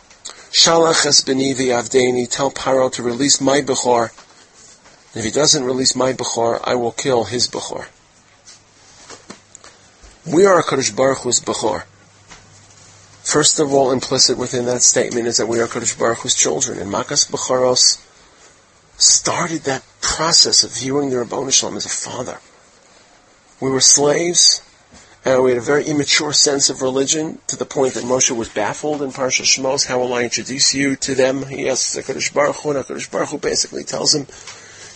Shalach 0.51 1.05
es 1.05 1.21
Beni 1.21 1.53
v'avdeni, 1.53 2.27
tell 2.27 2.49
Paro 2.49 2.91
to 2.91 3.03
release 3.03 3.39
my 3.39 3.61
Bechor. 3.61 4.09
If 5.15 5.23
he 5.23 5.29
doesn't 5.29 5.63
release 5.63 5.95
my 5.95 6.13
Bechor, 6.13 6.59
I 6.63 6.73
will 6.73 6.91
kill 6.91 7.25
his 7.25 7.47
Bechor. 7.47 7.85
We 10.23 10.45
are 10.45 10.59
a 10.59 10.63
Kadosh 10.63 10.95
Baruch 10.95 11.19
Hu's 11.19 11.39
Bechor. 11.39 11.81
First 13.23 13.59
of 13.59 13.73
all, 13.73 13.91
implicit 13.91 14.37
within 14.37 14.65
that 14.65 14.83
statement 14.83 15.25
is 15.25 15.37
that 15.37 15.47
we 15.47 15.59
are 15.59 15.65
Kadosh 15.65 15.97
Baruch 15.97 16.19
Hu's 16.19 16.35
children. 16.35 16.77
And 16.77 16.93
Makas 16.93 17.27
Bechoros 17.27 18.05
started 18.99 19.61
that 19.61 19.83
process 19.99 20.63
of 20.63 20.77
viewing 20.77 21.09
the 21.09 21.15
Ribono 21.15 21.51
Shel 21.51 21.71
Olam 21.71 21.77
as 21.77 21.87
a 21.87 21.89
father. 21.89 22.37
We 23.59 23.71
were 23.71 23.81
slaves, 23.81 24.61
and 25.25 25.41
we 25.41 25.49
had 25.49 25.57
a 25.57 25.61
very 25.61 25.85
immature 25.85 26.33
sense 26.33 26.69
of 26.69 26.83
religion 26.83 27.39
to 27.47 27.55
the 27.55 27.65
point 27.65 27.95
that 27.95 28.03
Moshe 28.03 28.29
was 28.29 28.49
baffled 28.49 29.01
in 29.01 29.09
Parsha 29.09 29.41
Shmos. 29.41 29.87
How 29.87 29.97
will 29.97 30.13
I 30.13 30.23
introduce 30.23 30.75
you 30.75 30.95
to 30.97 31.15
them? 31.15 31.47
He 31.47 31.67
asks 31.67 31.93
the 31.93 32.03
Kadosh 32.03 32.31
Baruch 32.31 32.57
Hu, 32.57 32.69
and 32.69 32.85
Kadosh 32.85 33.09
Baruch 33.11 33.29
Hu 33.29 33.39
basically 33.39 33.83
tells 33.83 34.13
him, 34.13 34.27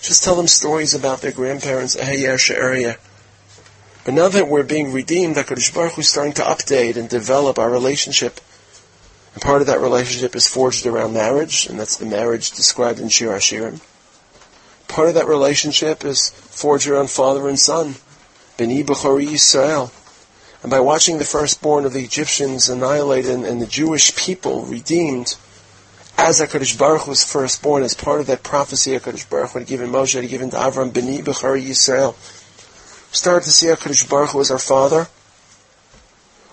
just 0.03 0.23
tell 0.23 0.35
them 0.35 0.45
stories 0.45 0.93
about 0.93 1.21
their 1.21 1.31
grandparents, 1.31 1.95
Eheyer 1.95 2.38
But 4.05 4.13
now 4.13 4.29
that 4.29 4.47
we're 4.47 4.63
being 4.63 4.93
redeemed, 4.93 5.35
HaKadosh 5.35 5.73
Baruch 5.73 5.93
Hu 5.93 6.01
is 6.01 6.09
starting 6.09 6.33
to 6.33 6.43
update 6.43 6.95
and 6.95 7.09
develop 7.09 7.57
our 7.57 7.71
relationship. 7.71 8.39
And 9.33 9.41
part 9.41 9.61
of 9.61 9.67
that 9.67 9.81
relationship 9.81 10.35
is 10.35 10.47
forged 10.47 10.85
around 10.85 11.13
marriage, 11.15 11.65
and 11.65 11.79
that's 11.79 11.97
the 11.97 12.05
marriage 12.05 12.51
described 12.51 12.99
in 12.99 13.09
Shir 13.09 13.35
HaShirim. 13.35 13.81
Part 14.87 15.09
of 15.09 15.15
that 15.15 15.25
relationship 15.25 16.05
is 16.05 16.29
forged 16.29 16.87
around 16.87 17.09
father 17.09 17.49
and 17.49 17.59
son. 17.59 17.95
Beni 18.57 18.83
Bechori 18.83 19.25
Yisrael. 19.25 19.91
And 20.61 20.69
by 20.69 20.79
watching 20.81 21.17
the 21.17 21.25
firstborn 21.25 21.83
of 21.85 21.93
the 21.93 22.03
Egyptians 22.03 22.69
annihilated 22.69 23.31
and, 23.31 23.43
and 23.43 23.59
the 23.59 23.65
Jewish 23.65 24.15
people 24.15 24.65
redeemed, 24.65 25.35
as 26.15 26.39
HaKadosh 26.39 26.77
Baruch 26.77 27.01
Hu 27.01 27.09
was 27.09 27.25
firstborn, 27.25 27.81
as 27.81 27.95
part 27.95 28.21
of 28.21 28.27
that 28.27 28.43
prophecy 28.43 28.91
HaKadosh 28.91 29.27
Baruch 29.31 29.49
Hu 29.49 29.59
had 29.59 29.67
given 29.67 29.89
Moshe, 29.89 30.13
had 30.13 30.29
given 30.29 30.51
to 30.51 30.57
Avram, 30.57 30.93
Beni 30.93 31.23
Bechori 31.23 31.65
Yisrael 31.65 32.15
start 33.15 33.43
to 33.43 33.51
see 33.51 33.67
HaKadosh 33.67 34.10
Baruch 34.10 34.32
Hu 34.32 34.41
as 34.41 34.51
our 34.51 34.60
Father. 34.60 35.08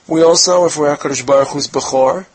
We 0.07 0.23
also, 0.23 0.65
if 0.65 0.77
we're 0.77 0.97
HaKadosh 0.97 1.27
Baruch 1.27 1.49
Hu's 1.49 1.69
Bechor, 1.69 2.27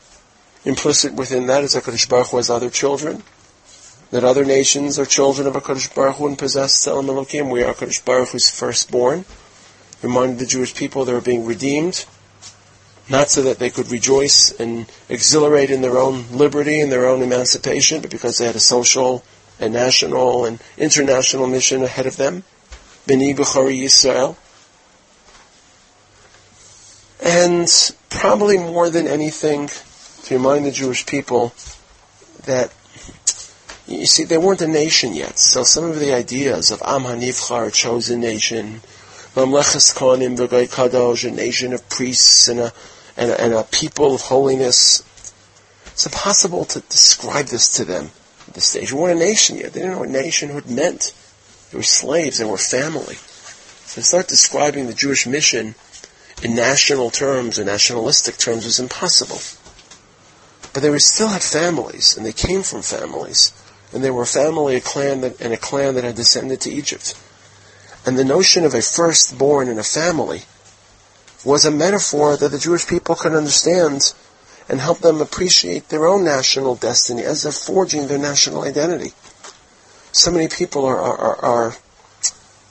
implicit 0.65 1.13
within 1.13 1.47
that 1.47 1.63
is 1.63 1.75
HaKadosh 1.75 2.09
Baruch 2.09 2.27
Hu 2.27 2.37
has 2.37 2.49
other 2.49 2.69
children, 2.69 3.23
that 4.11 4.23
other 4.23 4.45
nations 4.45 4.99
are 4.99 5.05
children 5.05 5.47
of 5.47 5.53
HaKadosh 5.53 5.95
Baruch 5.95 6.17
Hu 6.17 6.27
and 6.27 6.37
possess 6.37 6.85
Tzelem 6.85 7.05
Elokim. 7.05 7.51
We 7.51 7.63
are 7.63 7.73
HaKadosh 7.73 8.03
Baruch 8.03 8.29
Hu's 8.29 8.49
firstborn. 8.49 9.25
Reminded 10.03 10.39
the 10.39 10.45
Jewish 10.45 10.75
people 10.75 11.05
they 11.05 11.13
were 11.13 11.21
being 11.21 11.45
redeemed, 11.45 12.05
not 13.09 13.29
so 13.29 13.41
that 13.41 13.57
they 13.57 13.71
could 13.71 13.89
rejoice 13.89 14.51
and 14.51 14.85
exhilarate 15.09 15.71
in 15.71 15.81
their 15.81 15.97
own 15.97 16.25
liberty 16.31 16.79
and 16.79 16.91
their 16.91 17.07
own 17.07 17.23
emancipation, 17.23 18.01
but 18.01 18.11
because 18.11 18.37
they 18.37 18.45
had 18.45 18.55
a 18.55 18.59
social 18.59 19.23
and 19.59 19.73
national 19.73 20.45
and 20.45 20.61
international 20.77 21.47
mission 21.47 21.81
ahead 21.81 22.05
of 22.05 22.17
them. 22.17 22.43
B'ni 23.07 23.35
B'chari 23.35 23.81
Yisrael. 23.81 24.35
And 27.23 27.67
probably 28.09 28.57
more 28.57 28.89
than 28.89 29.07
anything, 29.07 29.69
to 30.25 30.35
remind 30.35 30.65
the 30.65 30.71
Jewish 30.71 31.05
people 31.05 31.53
that, 32.45 32.73
you 33.87 34.05
see, 34.05 34.25
they 34.25 34.37
weren't 34.37 34.61
a 34.61 34.67
nation 34.67 35.13
yet. 35.13 35.39
So 35.39 35.63
some 35.63 35.85
of 35.85 35.99
the 35.99 36.13
ideas 36.13 36.69
of 36.69 36.81
Am 36.85 37.03
HaNivchar, 37.03 37.67
a 37.67 37.71
chosen 37.71 38.19
nation, 38.19 38.81
Mamleches 39.35 39.95
Kohanim 39.95 40.37
V'gai 40.37 40.67
Kadosh, 40.67 41.27
a 41.27 41.31
nation 41.31 41.73
of 41.73 41.87
priests 41.89 42.47
and 42.49 42.59
a, 42.59 42.73
and 43.15 43.31
a, 43.31 43.41
and 43.41 43.53
a 43.53 43.63
people 43.63 44.15
of 44.15 44.21
holiness, 44.21 45.01
it's 45.85 46.05
impossible 46.05 46.65
to 46.65 46.81
describe 46.81 47.45
this 47.47 47.69
to 47.77 47.85
them 47.85 48.11
at 48.47 48.53
this 48.53 48.65
stage. 48.65 48.91
We 48.91 48.99
weren't 48.99 49.19
a 49.19 49.23
nation 49.23 49.57
yet. 49.57 49.73
They 49.73 49.79
didn't 49.79 49.93
know 49.93 49.99
what 49.99 50.09
nationhood 50.09 50.69
meant. 50.69 51.13
They 51.77 51.81
were 51.81 51.83
slaves, 51.83 52.39
they 52.39 52.45
were 52.45 52.57
family. 52.57 53.17
So 53.85 54.01
to 54.01 54.03
start 54.03 54.27
describing 54.27 54.87
the 54.87 54.95
Jewish 54.95 55.27
mission 55.27 55.75
in 56.41 56.55
national 56.55 57.11
terms 57.11 57.59
or 57.59 57.65
nationalistic 57.65 58.37
terms 58.37 58.65
was 58.65 58.79
impossible. 58.79 59.39
But 60.73 60.81
they 60.81 60.89
were, 60.89 60.97
still 60.97 61.27
had 61.27 61.43
families, 61.43 62.17
and 62.17 62.25
they 62.25 62.33
came 62.33 62.63
from 62.63 62.81
families. 62.81 63.53
And 63.93 64.03
they 64.03 64.09
were 64.09 64.23
a 64.23 64.25
family, 64.25 64.75
a 64.75 64.81
clan, 64.81 65.21
that, 65.21 65.39
and 65.39 65.53
a 65.53 65.57
clan 65.57 65.93
that 65.93 66.03
had 66.03 66.15
descended 66.15 66.61
to 66.61 66.71
Egypt. 66.71 67.13
And 68.07 68.17
the 68.17 68.25
notion 68.25 68.65
of 68.65 68.73
a 68.73 68.81
firstborn 68.81 69.67
in 69.67 69.77
a 69.77 69.83
family 69.83 70.45
was 71.45 71.63
a 71.63 71.69
metaphor 71.69 72.37
that 72.37 72.49
the 72.49 72.57
Jewish 72.57 72.87
people 72.87 73.13
could 73.13 73.33
understand 73.33 74.15
and 74.67 74.79
help 74.79 74.97
them 75.01 75.21
appreciate 75.21 75.89
their 75.89 76.07
own 76.07 76.23
national 76.25 76.73
destiny 76.73 77.21
as 77.21 77.43
they're 77.43 77.51
forging 77.51 78.07
their 78.07 78.17
national 78.17 78.63
identity 78.63 79.13
so 80.17 80.31
many 80.31 80.47
people 80.47 80.85
are, 80.85 80.99
are, 80.99 81.45
are 81.45 81.75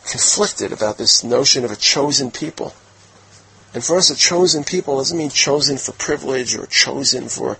conflicted 0.04 0.72
about 0.72 0.98
this 0.98 1.22
notion 1.22 1.64
of 1.64 1.70
a 1.70 1.76
chosen 1.76 2.30
people. 2.30 2.74
And 3.72 3.85
for 3.85 3.96
us, 3.96 4.11
a 4.11 4.16
chosen 4.16 4.64
people 4.64 4.96
doesn't 4.98 5.16
mean 5.16 5.30
chosen 5.30 5.76
for 5.76 5.92
privilege 5.92 6.56
or 6.56 6.66
chosen 6.66 7.28
for, 7.28 7.54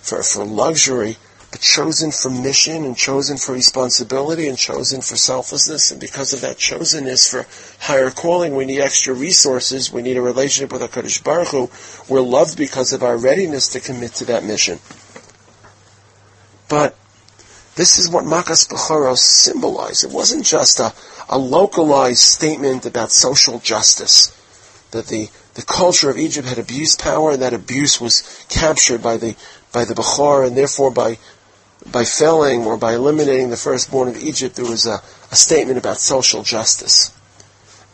for, 0.00 0.22
for 0.22 0.44
luxury, 0.44 1.16
but 1.50 1.60
chosen 1.60 2.10
for 2.10 2.30
mission 2.30 2.84
and 2.84 2.96
chosen 2.96 3.36
for 3.36 3.52
responsibility 3.52 4.48
and 4.48 4.58
chosen 4.58 5.00
for 5.00 5.16
selflessness. 5.16 5.90
And 5.90 6.00
because 6.00 6.32
of 6.32 6.40
that 6.40 6.56
chosenness 6.56 7.30
for 7.30 7.46
higher 7.84 8.10
calling, 8.10 8.54
we 8.54 8.64
need 8.64 8.80
extra 8.80 9.14
resources. 9.14 9.92
We 9.92 10.02
need 10.02 10.16
a 10.16 10.22
relationship 10.22 10.72
with 10.72 10.82
HaKadosh 10.82 11.22
Baruch 11.22 11.48
Hu. 11.48 11.70
We're 12.12 12.20
loved 12.20 12.58
because 12.58 12.92
of 12.92 13.02
our 13.02 13.16
readiness 13.16 13.68
to 13.68 13.80
commit 13.80 14.14
to 14.14 14.24
that 14.26 14.44
mission. 14.44 14.78
But 16.68 16.96
this 17.74 17.98
is 17.98 18.10
what 18.10 18.24
Makas 18.24 18.68
Bechoros 18.68 19.18
symbolized. 19.18 20.04
It 20.04 20.10
wasn't 20.10 20.44
just 20.44 20.78
a, 20.78 20.92
a 21.28 21.38
localized 21.38 22.20
statement 22.20 22.84
about 22.84 23.12
social 23.12 23.58
justice, 23.60 24.36
that 24.90 25.06
the, 25.06 25.28
the 25.54 25.62
culture 25.62 26.10
of 26.10 26.18
Egypt 26.18 26.48
had 26.48 26.58
abused 26.58 27.00
power, 27.00 27.32
and 27.32 27.42
that 27.42 27.54
abuse 27.54 28.00
was 28.00 28.44
captured 28.48 29.02
by 29.02 29.16
the, 29.16 29.36
by 29.72 29.84
the 29.84 29.94
Bechor, 29.94 30.46
and 30.46 30.56
therefore 30.56 30.90
by 30.90 31.18
by 31.90 32.04
felling 32.04 32.64
or 32.64 32.76
by 32.76 32.94
eliminating 32.94 33.50
the 33.50 33.56
firstborn 33.56 34.08
of 34.08 34.16
Egypt, 34.16 34.54
there 34.54 34.64
was 34.64 34.86
a, 34.86 35.02
a 35.32 35.34
statement 35.34 35.78
about 35.78 35.98
social 35.98 36.44
justice. 36.44 37.12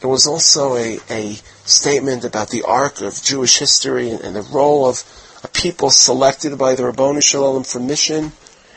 It 0.02 0.06
was 0.06 0.26
also 0.26 0.76
a, 0.76 0.98
a 1.10 1.34
statement 1.64 2.24
about 2.24 2.50
the 2.50 2.62
arc 2.62 3.00
of 3.00 3.22
Jewish 3.22 3.58
history 3.58 4.10
and, 4.10 4.20
and 4.20 4.36
the 4.36 4.42
role 4.42 4.86
of 4.86 5.02
a 5.42 5.48
people 5.48 5.90
selected 5.90 6.58
by 6.58 6.74
the 6.74 6.82
Ribono 6.82 7.22
Shel 7.22 7.42
Olam 7.42 7.66
for 7.66 7.80
mission 7.80 8.32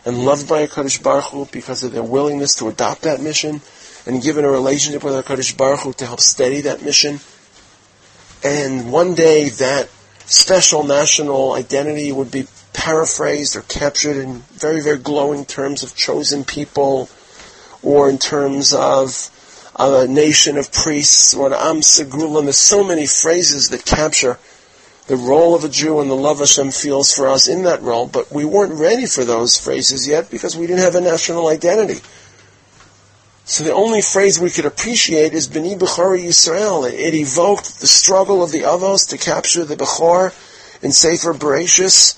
and 0.05 0.25
loved 0.25 0.49
by 0.49 0.65
HaKadosh 0.65 1.03
Baruch 1.03 1.25
Hu 1.25 1.45
because 1.51 1.83
of 1.83 1.91
their 1.91 2.03
willingness 2.03 2.55
to 2.55 2.67
adopt 2.67 3.03
that 3.03 3.21
mission 3.21 3.61
and 4.05 4.21
given 4.21 4.45
a 4.45 4.49
relationship 4.49 5.03
with 5.03 5.13
HaKadosh 5.13 5.57
Baruch 5.57 5.81
Hu 5.81 5.93
to 5.93 6.05
help 6.05 6.19
steady 6.19 6.61
that 6.61 6.81
mission. 6.81 7.19
And 8.43 8.91
one 8.91 9.13
day 9.13 9.49
that 9.49 9.89
special 10.25 10.83
national 10.83 11.53
identity 11.53 12.11
would 12.11 12.31
be 12.31 12.47
paraphrased 12.73 13.55
or 13.55 13.61
captured 13.61 14.17
in 14.17 14.39
very, 14.53 14.81
very 14.81 14.97
glowing 14.97 15.45
terms 15.45 15.83
of 15.83 15.95
chosen 15.95 16.43
people 16.43 17.09
or 17.83 18.09
in 18.09 18.17
terms 18.17 18.73
of 18.73 19.29
a 19.77 20.07
nation 20.07 20.57
of 20.57 20.71
priests 20.71 21.35
or 21.35 21.47
an 21.47 21.53
Am 21.53 21.81
Segulam. 21.81 22.43
There's 22.43 22.57
so 22.57 22.83
many 22.83 23.05
phrases 23.05 23.69
that 23.69 23.85
capture 23.85 24.39
the 25.11 25.17
role 25.17 25.55
of 25.55 25.65
a 25.65 25.69
Jew 25.69 25.99
and 25.99 26.09
the 26.09 26.15
love 26.15 26.39
Hashem 26.39 26.71
feels 26.71 27.13
for 27.13 27.27
us 27.27 27.49
in 27.49 27.63
that 27.63 27.81
role, 27.81 28.07
but 28.07 28.31
we 28.31 28.45
weren't 28.45 28.79
ready 28.79 29.05
for 29.05 29.25
those 29.25 29.59
phrases 29.59 30.07
yet 30.07 30.31
because 30.31 30.55
we 30.55 30.67
didn't 30.67 30.83
have 30.83 30.95
a 30.95 31.01
national 31.01 31.49
identity. 31.49 31.99
So 33.43 33.65
the 33.65 33.73
only 33.73 34.01
phrase 34.01 34.39
we 34.39 34.51
could 34.51 34.63
appreciate 34.63 35.33
is 35.33 35.49
B'ni 35.49 35.77
Bechori 35.77 36.23
Yisrael. 36.23 36.89
It 36.89 37.13
evoked 37.13 37.81
the 37.81 37.87
struggle 37.87 38.41
of 38.41 38.53
the 38.53 38.61
Avos 38.61 39.09
to 39.09 39.17
capture 39.17 39.65
the 39.65 39.75
Bechor 39.75 40.31
in 40.81 40.93
Sefer 40.93 41.33
Bereshis. 41.33 42.15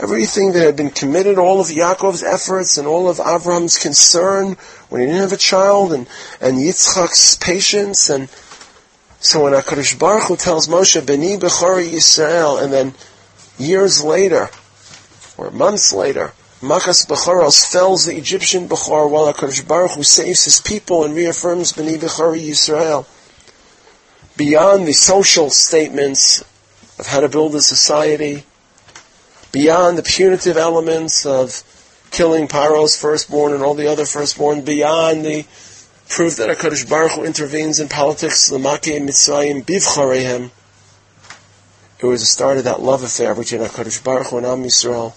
Everything 0.00 0.50
that 0.54 0.66
had 0.66 0.74
been 0.74 0.90
committed, 0.90 1.38
all 1.38 1.60
of 1.60 1.68
Yaakov's 1.68 2.24
efforts 2.24 2.76
and 2.76 2.88
all 2.88 3.08
of 3.08 3.18
Avram's 3.18 3.78
concern 3.78 4.56
when 4.88 5.00
he 5.00 5.06
didn't 5.06 5.20
have 5.20 5.32
a 5.32 5.36
child, 5.36 5.92
and, 5.92 6.08
and 6.40 6.58
Yitzchak's 6.58 7.36
patience, 7.36 8.10
and 8.10 8.28
so 9.22 9.44
when 9.44 9.52
HaKadosh 9.52 10.00
Baruch 10.00 10.24
Hu 10.24 10.36
tells 10.36 10.66
Moshe, 10.66 11.00
B'ni 11.00 11.38
Bechori 11.38 11.88
Yisrael, 11.88 12.60
and 12.60 12.72
then 12.72 12.92
years 13.56 14.02
later, 14.02 14.50
or 15.38 15.52
months 15.52 15.92
later, 15.92 16.32
Makas 16.60 17.06
Bechoros 17.06 17.64
fells 17.70 18.06
the 18.06 18.16
Egyptian 18.16 18.68
Bechor 18.68 19.08
while 19.08 19.32
HaKadosh 19.32 19.66
Baruch 19.66 19.92
Hu 19.92 20.02
saves 20.02 20.44
his 20.44 20.60
people 20.60 21.04
and 21.04 21.14
reaffirms 21.14 21.72
B'ni 21.72 21.98
Bechori 21.98 22.48
Yisrael. 22.48 23.06
Beyond 24.36 24.88
the 24.88 24.92
social 24.92 25.50
statements 25.50 26.40
of 26.98 27.06
how 27.06 27.20
to 27.20 27.28
build 27.28 27.54
a 27.54 27.62
society, 27.62 28.44
beyond 29.52 29.98
the 29.98 30.02
punitive 30.02 30.56
elements 30.56 31.24
of 31.24 31.62
killing 32.10 32.48
Paro's 32.48 32.96
firstborn 32.96 33.52
and 33.52 33.62
all 33.62 33.74
the 33.74 33.86
other 33.86 34.04
firstborn, 34.04 34.62
beyond 34.62 35.24
the 35.24 35.46
proof 36.12 36.36
that 36.36 36.50
HaKadosh 36.50 36.90
Baruch 36.90 37.12
Hu 37.12 37.24
intervenes 37.24 37.80
in 37.80 37.88
politics, 37.88 38.50
Lamake 38.50 39.00
Mitzrayim 39.00 39.64
Bivcharehem. 39.64 40.50
It 42.00 42.04
was 42.04 42.20
the 42.20 42.26
start 42.26 42.58
of 42.58 42.64
that 42.64 42.82
love 42.82 43.02
affair 43.02 43.34
between 43.34 43.62
HaKadosh 43.62 44.04
Baruch 44.04 44.26
Hu 44.26 44.36
and 44.36 44.44
Am 44.44 44.62
Yisrael. 44.62 45.14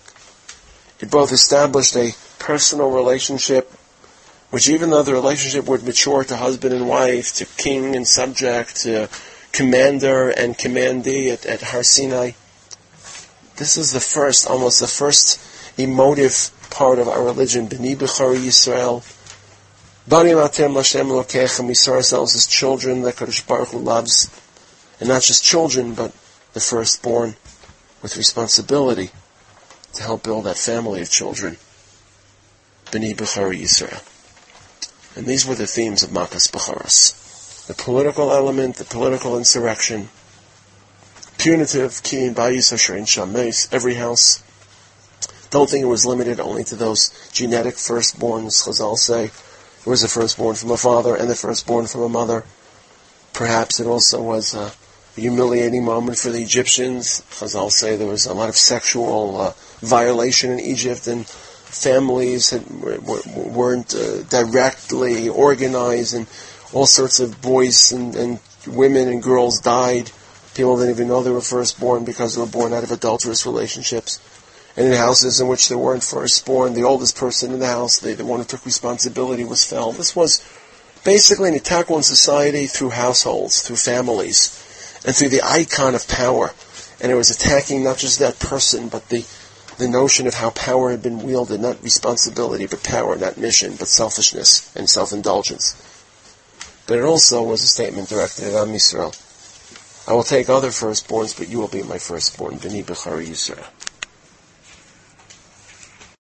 It 1.01 1.11
both 1.11 1.33
established 1.33 1.97
a 1.97 2.15
personal 2.39 2.91
relationship, 2.91 3.69
which 4.51 4.69
even 4.69 4.89
though 4.89 5.03
the 5.03 5.11
relationship 5.11 5.67
would 5.67 5.83
mature 5.83 6.23
to 6.23 6.37
husband 6.37 6.73
and 6.73 6.87
wife, 6.87 7.33
to 7.35 7.45
king 7.57 7.93
and 7.97 8.07
subject, 8.07 8.77
to 8.83 9.09
commander 9.51 10.29
and 10.29 10.57
commandee 10.57 11.29
at, 11.29 11.45
at 11.45 11.61
Har 11.61 11.83
Sinai, 11.83 12.31
this 13.57 13.75
is 13.75 13.91
the 13.91 13.99
first, 13.99 14.47
almost 14.47 14.79
the 14.79 14.87
first 14.87 15.41
emotive 15.77 16.51
part 16.69 16.99
of 16.99 17.09
our 17.09 17.21
religion, 17.21 17.67
B'ni 17.67 17.97
B'chari 17.97 18.37
Yisrael, 18.37 19.03
Banim 20.07 20.37
atem 20.37 21.67
we 21.67 21.73
saw 21.73 21.93
ourselves 21.93 22.35
as 22.35 22.45
children 22.45 23.01
that 23.01 23.15
Kadosh 23.15 23.47
Baruch 23.47 23.69
Hu 23.69 23.79
loves, 23.79 24.29
and 24.99 25.09
not 25.09 25.23
just 25.23 25.43
children, 25.43 25.95
but 25.95 26.11
the 26.53 26.59
firstborn, 26.59 27.35
with 28.03 28.15
responsibility 28.15 29.09
to 29.95 30.03
help 30.03 30.23
build 30.23 30.45
that 30.45 30.57
family 30.57 31.01
of 31.01 31.09
children. 31.09 31.57
B'ni 32.91 33.15
B'chari 33.15 33.61
Yisrael. 33.61 34.03
And 35.17 35.25
these 35.25 35.45
were 35.47 35.55
the 35.55 35.65
themes 35.65 36.03
of 36.03 36.11
Makas 36.11 36.51
B'charas. 36.51 37.65
The 37.65 37.73
political 37.73 38.31
element, 38.31 38.75
the 38.75 38.85
political 38.85 39.39
insurrection, 39.39 40.09
punitive, 41.39 42.03
keen, 42.03 42.35
bayis 42.35 42.71
asher 42.71 42.95
in 42.95 43.05
shames, 43.05 43.67
every 43.71 43.95
house. 43.95 44.43
Don't 45.49 45.67
think 45.67 45.81
it 45.83 45.87
was 45.87 46.05
limited 46.05 46.39
only 46.39 46.63
to 46.65 46.75
those 46.75 47.09
genetic 47.31 47.75
firstborns, 47.75 48.67
Chazal 48.67 48.97
say, 48.97 49.31
it 49.85 49.89
was 49.89 50.01
the 50.01 50.07
firstborn 50.07 50.55
from 50.55 50.71
a 50.71 50.77
father 50.77 51.15
and 51.15 51.29
the 51.29 51.35
firstborn 51.35 51.85
from 51.85 52.01
a 52.01 52.09
mother. 52.09 52.43
Perhaps 53.33 53.79
it 53.79 53.85
also 53.85 54.21
was 54.21 54.55
a 54.55 54.71
humiliating 55.15 55.85
moment 55.85 56.17
for 56.17 56.29
the 56.29 56.41
Egyptians. 56.41 57.21
As 57.39 57.55
I'll 57.55 57.69
say, 57.69 57.95
there 57.95 58.07
was 58.07 58.25
a 58.25 58.33
lot 58.33 58.49
of 58.49 58.57
sexual 58.57 59.39
uh, 59.39 59.53
violation 59.81 60.51
in 60.51 60.59
Egypt, 60.59 61.05
and 61.05 61.27
families 61.27 62.49
had, 62.49 62.67
weren't 62.71 63.93
uh, 63.93 64.23
directly 64.23 65.29
organized, 65.29 66.15
and 66.15 66.25
all 66.73 66.87
sorts 66.87 67.19
of 67.19 67.39
boys 67.43 67.91
and, 67.91 68.15
and 68.15 68.39
women 68.65 69.07
and 69.07 69.21
girls 69.21 69.59
died. 69.59 70.09
People 70.55 70.77
didn't 70.77 70.95
even 70.95 71.09
know 71.09 71.21
they 71.21 71.29
were 71.29 71.41
firstborn 71.41 72.05
because 72.05 72.33
they 72.33 72.41
were 72.41 72.47
born 72.47 72.73
out 72.73 72.83
of 72.83 72.91
adulterous 72.91 73.45
relationships 73.45 74.19
and 74.77 74.87
in 74.87 74.93
houses 74.93 75.39
in 75.39 75.47
which 75.47 75.69
there 75.69 75.77
weren't 75.77 76.03
firstborn, 76.03 76.73
the 76.73 76.83
oldest 76.83 77.17
person 77.17 77.53
in 77.53 77.59
the 77.59 77.67
house, 77.67 77.99
the, 77.99 78.13
the 78.13 78.25
one 78.25 78.39
who 78.39 78.45
took 78.45 78.65
responsibility 78.65 79.45
was 79.45 79.65
felled. 79.65 79.95
This 79.95 80.15
was 80.15 80.43
basically 81.05 81.49
an 81.49 81.55
attack 81.55 81.89
on 81.89 82.03
society 82.03 82.65
through 82.65 82.89
households, 82.89 83.61
through 83.61 83.77
families, 83.77 85.01
and 85.05 85.15
through 85.15 85.29
the 85.29 85.41
icon 85.43 85.95
of 85.95 86.07
power. 86.07 86.51
And 87.01 87.11
it 87.11 87.15
was 87.15 87.29
attacking 87.29 87.83
not 87.83 87.97
just 87.97 88.19
that 88.19 88.39
person, 88.39 88.89
but 88.89 89.07
the, 89.09 89.25
the 89.77 89.87
notion 89.87 90.27
of 90.27 90.33
how 90.33 90.49
power 90.49 90.91
had 90.91 91.01
been 91.01 91.23
wielded, 91.23 91.61
not 91.61 91.81
responsibility, 91.81 92.65
but 92.65 92.83
power, 92.83 93.15
not 93.15 93.37
mission, 93.37 93.75
but 93.77 93.87
selfishness 93.87 94.75
and 94.75 94.89
self-indulgence. 94.89 95.81
But 96.87 96.97
it 96.99 97.03
also 97.03 97.43
was 97.43 97.63
a 97.63 97.67
statement 97.67 98.09
directed 98.09 98.45
at 98.45 98.53
Am 98.53 98.73
Yisrael. 98.73 99.21
I 100.07 100.13
will 100.13 100.23
take 100.23 100.49
other 100.49 100.69
firstborns, 100.69 101.37
but 101.37 101.49
you 101.49 101.59
will 101.59 101.67
be 101.67 101.81
my 101.81 101.97
firstborn, 101.97 102.59
B'ni 102.59 102.83
B'chari 102.83 103.27
Yisrael. 103.27 103.65